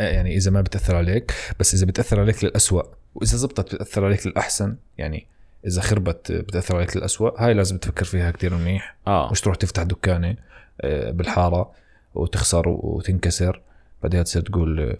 يعني 0.00 0.36
إذا 0.36 0.50
ما 0.50 0.60
بتأثر 0.60 0.96
عليك 0.96 1.34
بس 1.60 1.74
إذا 1.74 1.86
بتأثر 1.86 2.20
عليك 2.20 2.44
للأسوأ 2.44 2.82
وإذا 3.14 3.36
زبطت 3.36 3.74
بتأثر 3.74 4.04
عليك 4.04 4.26
للأحسن. 4.26 4.76
يعني 4.98 5.26
إذا 5.66 5.80
خربت 5.80 6.32
بتأثر 6.32 6.76
عليك 6.76 6.96
للأسوأ 6.96 7.44
هاي 7.44 7.54
لازم 7.54 7.78
تفكر 7.78 8.04
فيها 8.04 8.30
كتير 8.30 8.54
منيح. 8.54 8.96
آه. 9.06 9.30
مش 9.30 9.40
تروح 9.40 9.56
تفتح 9.56 9.82
دكانة 9.82 10.36
آه، 10.80 11.10
بالحارة. 11.10 11.72
وتخسر 12.14 12.68
وتنكسر 12.68 13.62
بعدها 14.02 14.22
تصير 14.22 14.42
تقول 14.42 14.96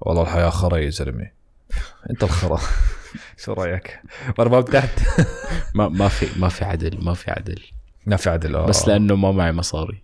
والله 0.00 0.22
الحياة 0.22 0.50
خرا 0.50 0.76
يا 0.76 0.90
زلمة. 0.90 1.30
أنت 2.10 2.22
الخرا. 2.22 2.60
شو 3.44 3.52
رأيك؟ 3.52 4.00
ضربة 4.38 4.60
تحت 4.60 5.00
ما 5.74 5.88
ما 5.88 6.08
في 6.08 6.40
ما 6.40 6.48
في 6.48 6.64
عدل 6.64 7.04
ما 7.04 7.14
في 7.14 7.30
عدل. 7.30 7.62
ما 8.06 8.16
في 8.16 8.30
عدل 8.30 8.56
آه. 8.56 8.66
بس 8.66 8.88
لأنه 8.88 9.16
ما 9.16 9.32
معي 9.32 9.52
مصاري. 9.52 10.02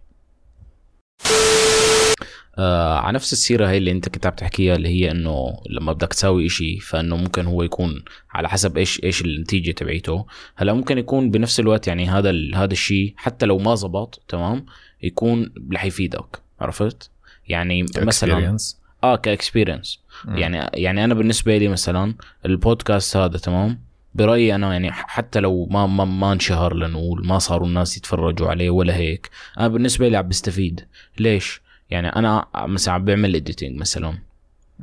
آه 2.59 2.99
على 2.99 3.14
نفس 3.14 3.33
السيرة 3.33 3.69
هي 3.69 3.77
اللي 3.77 3.90
أنت 3.90 4.09
كنت 4.09 4.27
عم 4.27 4.33
تحكيها 4.33 4.77
اللي 4.77 4.88
هي 4.88 5.11
إنه 5.11 5.57
لما 5.71 5.92
بدك 5.92 6.09
تساوي 6.09 6.47
إشي 6.47 6.81
فإنه 6.81 7.16
ممكن 7.16 7.47
هو 7.47 7.62
يكون 7.62 8.05
على 8.31 8.49
حسب 8.49 8.79
إيش 8.79 9.05
إيش 9.05 9.23
النتيجة 9.23 9.73
تبعيته. 9.73 10.27
هلأ 10.57 10.73
ممكن 10.73 10.99
يكون 10.99 11.31
بنفس 11.31 11.61
الوقت 11.61 11.88
يعني 11.88 12.09
هذا 12.09 12.33
هذا 12.55 12.73
الشيء 12.73 13.14
حتى 13.16 13.47
لو 13.47 13.59
ما 13.59 13.75
زبط 13.75 14.23
تمام؟ 14.29 14.66
يكون 15.03 15.53
رح 15.73 15.85
يفيدك. 15.85 16.45
عرفت؟ 16.61 17.11
يعني 17.49 17.83
مثلا. 17.83 18.57
آه 19.05 19.16
ك 19.16 19.23
experience. 19.23 20.00
يعني 20.29 20.71
يعني 20.75 21.05
أنا 21.05 21.14
بالنسبة 21.14 21.59
لي 21.59 21.69
مثلا 21.69 22.14
البودكاست 22.47 23.16
هذا 23.16 23.38
تمام؟ 23.38 23.81
برأيي 24.14 24.55
أنا 24.55 24.73
يعني 24.73 24.92
حتى 24.92 25.40
لو 25.40 25.66
ما 25.71 25.87
ما, 25.87 26.05
ما 26.05 26.33
انشهر 26.33 26.75
لنقول 26.75 27.27
ما 27.27 27.38
صاروا 27.38 27.66
الناس 27.66 27.97
يتفرجوا 27.97 28.49
عليه 28.49 28.71
ولا 28.71 28.97
هيك 28.97 29.31
أنا 29.59 29.69
بالنسبة 29.69 30.09
لي 30.09 30.16
عم 30.16 30.29
بستفيد. 30.29 30.87
ليش؟ 31.19 31.61
يعني 31.90 32.09
أنا 32.09 32.47
مثلا 32.55 32.95
عم 32.95 33.05
بعمل 33.05 33.35
editing 33.35 33.81
مثلا 33.81 34.19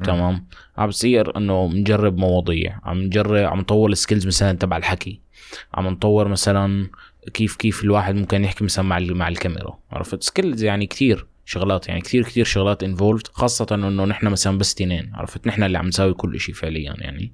تمام؟ 0.03 0.45
عم 0.77 0.87
بصير 0.87 1.37
إنه 1.37 1.67
بنجرب 1.67 2.17
مواضيع 2.17 2.79
عم 2.83 3.01
نجرب 3.01 3.45
عم 3.47 3.59
نطور 3.59 3.89
ال 3.89 3.95
skills 3.95 4.27
مثلا 4.27 4.57
تبع 4.57 4.77
الحكي. 4.77 5.19
عم 5.73 5.87
نطور 5.87 6.27
مثلا 6.27 6.87
كيف 7.33 7.55
كيف 7.55 7.83
الواحد 7.83 8.15
ممكن 8.15 8.43
يحكي 8.43 8.63
مثلا 8.63 8.85
مع 8.85 8.99
مع 8.99 9.27
الكاميرا 9.27 9.79
عرفت؟ 9.91 10.23
skills 10.23 10.63
يعني 10.63 10.85
كتير. 10.85 11.25
شغلات 11.45 11.87
يعني 11.87 12.01
كتير 12.01 12.23
كتير 12.23 12.45
شغلات 12.45 12.83
involved 12.83 13.27
خاصة 13.27 13.67
إنه 13.71 14.05
نحن 14.05 14.27
مثلا 14.27 14.57
بس 14.57 14.75
تنين 14.75 15.15
عرفت؟ 15.15 15.47
نحن 15.47 15.63
اللي 15.63 15.77
عم 15.77 15.87
نساوي 15.87 16.13
كل 16.13 16.39
شيء 16.39 16.55
فعليا 16.55 16.95
يعني. 16.97 17.33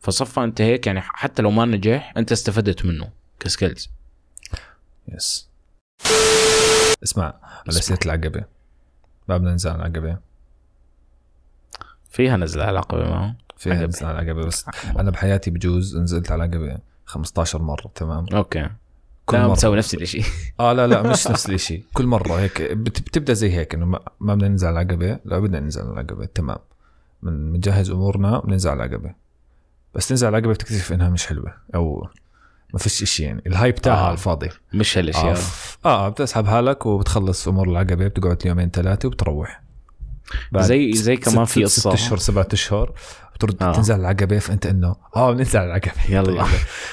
فصفى 0.00 0.40
أنت 0.40 0.60
هيك 0.60 0.86
يعني 0.86 1.00
حتى 1.00 1.42
لو 1.42 1.50
ما 1.50 1.64
نجح 1.64 2.12
أنت 2.16 2.32
استفدت 2.32 2.84
منه 2.84 3.10
ك 3.40 3.47
skills 3.47 3.90
yes 5.08 5.48
اسمع 7.02 7.34
على 7.42 7.72
سيرة 7.72 7.98
العقبة. 8.06 8.44
ما 9.28 9.36
بدنا 9.36 9.50
ننزل 9.50 9.70
على 9.70 9.78
العقبة. 9.78 10.18
فيها 12.10 12.36
نزل 12.36 12.60
علاقة 12.60 12.98
معه 12.98 13.36
فيها 13.56 13.72
عقبة. 13.72 13.86
ننزل 13.86 14.06
على 14.06 14.20
العقبة 14.20 14.46
بس 14.46 14.66
أنا 14.98 15.10
بحياتي 15.10 15.50
بجوز 15.50 15.96
نزلت 15.96 16.30
على 16.30 16.44
العقبة 16.44 16.78
15 17.04 17.62
مرة 17.62 17.92
تمام؟ 17.94 18.26
okay. 18.32 18.70
كل 19.26 19.36
لا 19.36 19.46
مرة. 19.46 19.52
بتسوي 19.54 19.76
نفس 19.76 19.94
الشيء 19.94 20.24
آه 20.60 20.72
لا 20.72 20.86
لا 20.86 21.02
مش 21.02 21.26
نفس 21.30 21.50
الشيء 21.50 21.82
كل 21.94 22.06
مرة 22.06 22.34
هيك. 22.40 22.62
بت- 22.62 23.00
بتبدأ 23.00 23.32
زي 23.32 23.52
هيك 23.52 23.74
إنه 23.74 23.86
ما 23.86 24.00
بدنا 24.20 24.48
ننزل 24.48 24.68
على 24.68 24.80
العقبة. 24.82 25.18
لا 25.24 25.38
بدنا 25.38 25.60
ننزل 25.60 25.82
على 25.82 25.90
العقبة. 25.92 26.24
تمام. 26.26 26.58
من 27.22 27.52
بنجهز 27.52 27.90
أمورنا 27.90 28.38
بننزل 28.40 28.70
على 28.70 28.84
العقبة. 28.84 29.14
بس 29.94 30.08
تنزل 30.08 30.26
على 30.26 30.38
العقبة 30.38 30.54
بتكتشف 30.54 30.92
إنها 30.92 31.10
مش 31.10 31.26
حلوة 31.26 31.54
أو 31.74 32.08
ما 32.72 32.78
فيش 32.78 33.04
شيء 33.04 33.26
يعني. 33.26 33.42
الهاي 33.46 33.72
بتاعها 33.72 34.08
آه. 34.10 34.12
الفاضي. 34.12 34.48
مش 34.74 34.98
هالاشياء 34.98 35.38
آه. 35.84 35.88
آه 35.88 36.08
بتسحب 36.08 36.46
حالك 36.46 36.86
وبتخلص 36.86 37.48
أمور 37.48 37.68
العقبة. 37.68 38.08
بتقعد 38.08 38.46
يومين 38.46 38.70
ثلاثة 38.70 39.06
وبتروح. 39.08 39.62
زي 40.56 40.92
زي 40.92 41.16
ست- 41.16 41.22
كمان 41.30 41.44
ست- 41.44 41.52
في 41.52 41.66
ست 41.66 41.78
قصة. 41.78 41.94
أشهر 41.94 42.18
سبعة 42.18 42.48
أشهر. 42.52 42.92
بترد 43.36 43.62
آه. 43.62 43.70
آه. 43.70 43.72
تنزل 43.72 43.94
على 43.94 44.00
العقبة 44.00 44.38
فأنت 44.38 44.66
إنه 44.66 44.96
آه 45.16 45.32
بننزل 45.32 45.58
على 45.58 45.66
العقبة 45.66 45.92
يلا. 46.08 46.42
طيب. 46.42 46.50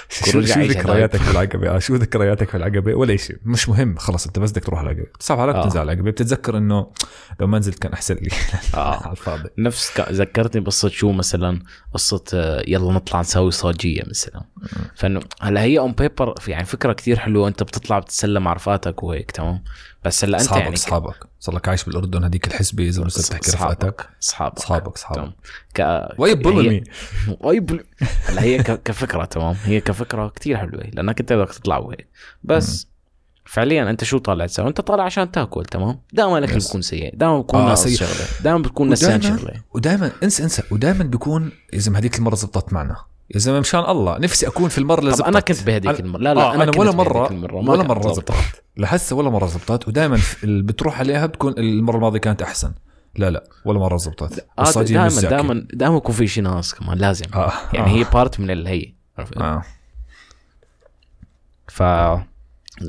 شو, 0.32 0.40
ذكرياتك 0.40 1.22
في 1.22 1.32
العقبة 1.32 1.76
آه 1.76 1.80
شو 1.80 1.96
ذكرياتك 1.96 2.50
في 2.50 2.58
العقبة 2.58 2.94
ولا 2.96 3.16
شيء 3.16 3.38
مش 3.46 3.70
مهم 3.70 3.98
خلص 3.98 4.26
أنت 4.26 4.40
بس 4.40 4.52
بدك 4.52 4.64
تروح 4.64 4.80
على 4.80 4.92
العقبة 4.92 5.10
بتسحب 5.16 5.38
حالك 5.38 5.56
آه. 5.56 5.60
بتنزل 5.62 5.80
على 5.80 5.92
العقبة 5.92 6.12
بتتذكر 6.12 6.58
إنه 6.58 6.88
لو 7.40 7.48
ما 7.48 7.60
نزلت 7.60 7.80
كان 7.80 7.94
أحسن 7.94 8.16
لي 8.16 8.30
آه. 8.76 9.04
على 9.04 9.12
الفاضي 9.12 9.50
نفس. 9.58 10.02
ذكرتني 10.12 10.62
بقصة 10.62 10.90
شو 10.90 11.12
مثلا 11.12 11.60
قصة 11.94 12.24
آه، 12.34 12.64
يلا 12.68 12.94
نطلع 12.94 13.20
نسوي 13.20 13.52
صاجية 13.52 14.02
مثلا 14.10 14.42
فإنه 14.96 15.20
هلأ 15.42 15.62
هي 15.62 15.80
on 15.80 15.92
paper 15.92 16.34
يعني 16.48 16.66
فكرة 16.66 16.94
كتير 16.94 17.20
حلوة 17.20 17.48
انت 17.48 17.64
بتطلع 17.64 18.00
بتتسلى 18.00 18.40
مع 18.40 18.54
رفقاتك 18.54 19.04
وهيك 19.04 19.32
تمام 19.32 19.64
بس 20.06 20.26
هلا 20.26 20.38
انت 20.38 20.46
أصحابك 20.46 20.63
يعني 20.63 20.76
أصحابك. 20.76 21.16
صار 21.39 21.56
لك 21.56 21.68
عايش 21.68 21.84
بالأردن 21.84 22.24
هذيك 22.24 22.48
الحسبة 22.48 22.84
إذا 22.88 23.04
بس 23.04 23.28
بتحكي 23.30 23.52
رفقاتك. 23.52 24.10
أصحابك. 24.24 24.58
أصحابك 24.58 24.96
أصحابك. 24.96 25.34
ك... 25.76 26.08
وي 26.18 26.30
هي- 26.30 26.36
بولمي 26.36 26.84
بل... 27.60 27.84
هلا 28.26 28.42
هي 28.42 28.58
ك... 28.58 28.72
كفكرة 28.86 29.26
تمام. 29.26 29.56
هي 29.63 29.82
كفكرة 29.82 30.28
كتير 30.28 30.58
حلوة 30.58 30.84
لأنك 30.94 31.20
أنت 31.20 31.34
بدك 31.34 31.52
تطلع 31.54 31.78
وهيك 31.78 32.08
بس 32.44 32.88
فعليا 33.46 33.89
أنت 33.89 34.04
شو 34.04 34.18
طالع 34.18 34.46
تسوي؟ 34.46 34.68
أنت 34.68 34.82
طالع 34.82 35.04
عشان 35.04 35.32
تأكل 35.32 35.66
تمام؟ 35.66 36.00
دائما 36.13 36.38
الاكل. 36.38 36.60
بيكون 36.60 36.82
سيء، 36.82 37.16
دائما 37.16 37.38
بيكون 37.38 37.60
آه، 37.60 37.66
ناقص. 37.66 37.88
شغلة، 37.88 38.28
دائما 38.44 38.60
بتكون 38.60 38.89
نسيان 38.89 39.22
شغلة. 39.22 39.54
ودائما 39.74 40.12
انسى 40.24 40.44
انسى. 40.44 40.63
ودائما 40.72 41.04
بيكون 41.04 41.52
يا 41.74 41.80
زلمه 41.80 42.00
هذيك 42.00 42.18
المرة 42.20 42.36
زبطت 42.36 42.74
معنا. 42.74 42.96
يا 43.32 43.40
زلمة 43.40 43.60
مشان 43.60 43.80
الله 43.80 44.18
نفسي 44.18 44.48
أكون 44.48 44.70
في 44.70 44.78
المرة 44.78 45.00
اللي 45.00 45.12
زبطت 45.12 45.28
أنا 45.28 45.40
كنت 45.40 45.64
بهديك 45.64 45.96
أنا- 45.98 46.00
المرة 46.00 46.22
لا 46.22 46.34
لا 46.34 46.42
آه 46.42 46.56
أنا, 46.56 46.66
كنت 46.66 46.78
ولا 46.78 46.92
مره 46.92 47.30
المرة. 47.32 47.56
ولا 47.56 47.84
مرة. 47.84 48.14
زبطت 48.14 48.64
لهسه 48.78 49.16
ولا 49.16 49.30
مرة 49.30 49.46
زبطت 49.48 49.88
ودائما 49.88 50.20
اللي 50.44 50.64
بتروح 50.64 51.00
عليها 51.00 51.26
بتكون 51.26 51.54
المرة 51.58 51.96
الماضية 51.96 52.20
كانت 52.20 52.42
أحسن 52.42 52.74
لا 53.16 53.30
لا 53.30 53.44
ولا 53.66 53.80
مرة 53.80 53.98
زبطت 53.98 54.48
آه 54.60 54.82
دائما. 54.84 55.10
دائما 55.22 55.68
دائما 55.74 55.98
يكون 55.98 56.16
في 56.16 56.28
شي 56.28 56.42
ناقص 56.42 56.74
كمان 56.74 56.98
لازم 56.98 57.26
آه. 57.36 57.52
يعني 57.74 57.92
آه. 57.92 57.96
هي 57.96 58.04
part 58.13 58.39
من 58.40 58.52
الهي؟ 58.52 58.94
آه. 59.38 59.62
ف 61.68 61.84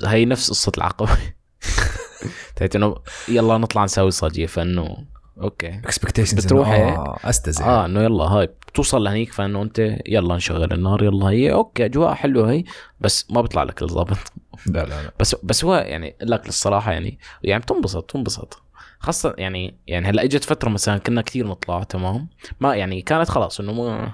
هي 0.04 0.24
نفس 0.24 0.50
قصة 0.50 0.72
العقبه 0.78 1.10
تحت 2.56 2.76
إنه 2.76 2.94
يلا 3.28 3.58
نطلع 3.58 3.84
نسوي 3.84 4.10
صاجية 4.10 4.46
فإنه 4.46 4.96
okay 5.42 5.68
expectations 5.68 6.44
بتروح؟ 6.44 6.68
آه 6.68 7.18
استزع 7.24 7.66
آه 7.66 7.84
إنه 7.86 8.02
يلا 8.02 8.24
هاي 8.24 8.48
بتوصل 8.74 9.04
لهنيك 9.04 9.32
فإنه 9.32 9.62
أنت 9.62 9.98
يلا 10.06 10.36
نشغل 10.36 10.72
النار 10.72 11.02
يلا 11.04 11.26
هي 11.26 11.52
أوكي 11.52 11.84
أجواء 11.84 12.14
حلوة 12.14 12.50
هي 12.52 12.64
بس 13.00 13.30
ما 13.30 13.40
بيطلع 13.40 13.62
لك 13.62 13.82
الضابط. 13.82 14.16
لا 14.66 14.84
لا 14.84 15.02
لا. 15.02 15.12
بس 15.20 15.36
بس 15.42 15.64
هو 15.64 15.74
يعني 15.74 16.16
لك 16.22 16.46
للصراحة 16.46 16.92
يعني 16.92 17.18
يعني 17.42 17.62
بتنبسط 17.62 18.04
بتنبسط. 18.04 18.62
خاصة 18.98 19.34
يعني 19.38 19.74
يعني 19.86 20.06
هلأ 20.08 20.22
إجت 20.24 20.44
فترة 20.44 20.68
مثلا 20.68 20.98
كنا 20.98 21.22
كثير 21.22 21.46
نطلع 21.46 21.82
تمام؟ 21.82 22.28
ما 22.60 22.74
يعني 22.74 23.02
كانت 23.02 23.28
خلاص 23.28 23.60
إنه 23.60 23.72
مو 23.72 24.06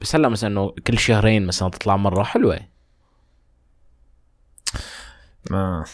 بس 0.00 0.14
هلأ 0.16 0.28
مثلا 0.28 0.50
إنه 0.50 0.74
كل 0.86 0.98
شهرين 0.98 1.46
مثلا 1.46 1.70
تطلع 1.70 1.96
مرة 1.96 2.22
حلوة. 2.22 2.58
ما 5.50 5.84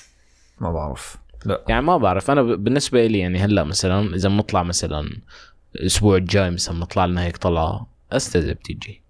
ما 0.61 0.73
بعرف. 0.73 1.17
لا. 1.47 1.65
يعني 1.69 1.83
ما 1.83 1.97
بعرف. 1.97 2.31
أنا 2.31 2.43
ب- 2.43 2.65
بالنسبة 2.65 3.07
لي 3.07 3.19
يعني 3.19 3.39
هلأ 3.39 3.65
مثلا 3.65 4.15
إذا 4.15 4.29
بنطلع 4.29 4.63
مثلا 4.63 5.11
الأسبوع 5.75 6.17
الجاي 6.17 6.51
مثلا 6.51 6.75
بنطلع 6.79 7.05
لنا 7.05 7.25
هيك 7.25 7.37
طلعة 7.37 7.94
أستاذ 8.17 8.55
بتيجي. 8.55 9.03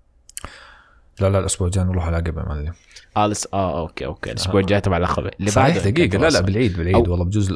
لا 1.21 1.31
لا 1.31 1.39
الأسبوع 1.39 1.67
الجاي 1.67 1.85
نروح 1.85 2.07
على 2.07 2.19
العقبه 2.19 2.43
معلم. 2.43 2.73
آه 3.17 3.27
لس... 3.27 3.49
آه 3.53 3.81
okay 3.81 4.07
okay 4.07 4.31
الأسبوع 4.33 4.61
الجاي 4.61 4.81
تبع 4.81 4.97
العقبه 4.97 5.31
اللي 5.41 5.51
صحيح 5.51 5.77
دقيقة. 5.79 6.19
لا 6.19 6.29
لا. 6.29 6.41
بالعيد 6.41 6.77
بالعيد 6.77 7.09
والله 7.09 7.25
بجوز. 7.25 7.55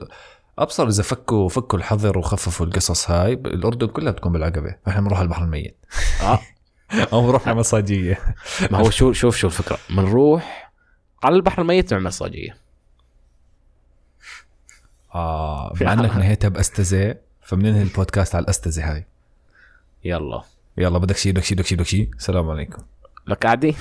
أبصر 0.58 0.88
إذا 0.88 1.02
فكوا 1.02 1.48
فكوا 1.48 1.78
الحظر 1.78 2.18
وخففوا 2.18 2.66
القصص 2.66 3.10
هاي 3.10 3.32
الأردن 3.32 3.86
كلها 3.86 4.12
بتكون 4.12 4.32
بالعقبه 4.32 4.76
فاحنا 4.86 5.00
بنروح 5.00 5.18
على 5.18 5.24
البحر 5.26 5.44
الميت. 5.44 5.76
آه. 6.22 6.40
أو 7.12 7.22
بنروح 7.26 7.48
على 7.48 7.56
مساجية. 7.56 8.18
ما 8.70 8.78
هو 8.78 8.90
شو 8.90 9.12
شوف 9.12 9.36
شو 9.36 9.46
الفكرة. 9.46 9.78
بنروح 9.90 10.72
على 11.22 11.36
البحر 11.36 11.62
الميت 11.62 11.92
نعمل 11.94 12.12
صاجيه 12.12 12.56
آه 15.14 15.72
مع 15.80 15.92
انك 15.92 16.16
نهيتها 16.16 16.48
باستزه 16.48 17.14
فبننهي 17.42 17.82
البودكاست 17.82 18.34
على 18.34 18.42
الاستزه 18.42 18.92
هاي. 18.92 19.06
يلا. 20.04 20.42
يلا 20.78 20.98
بدك 20.98 21.16
شيء 21.16 21.32
بدك 21.32 21.44
شيء 21.44 21.58
بدك 21.58 21.86
شيء 21.86 22.10
السلام 22.16 22.50
عليكم. 22.50 22.82
لك 23.28 23.46
عادي. 23.46 23.74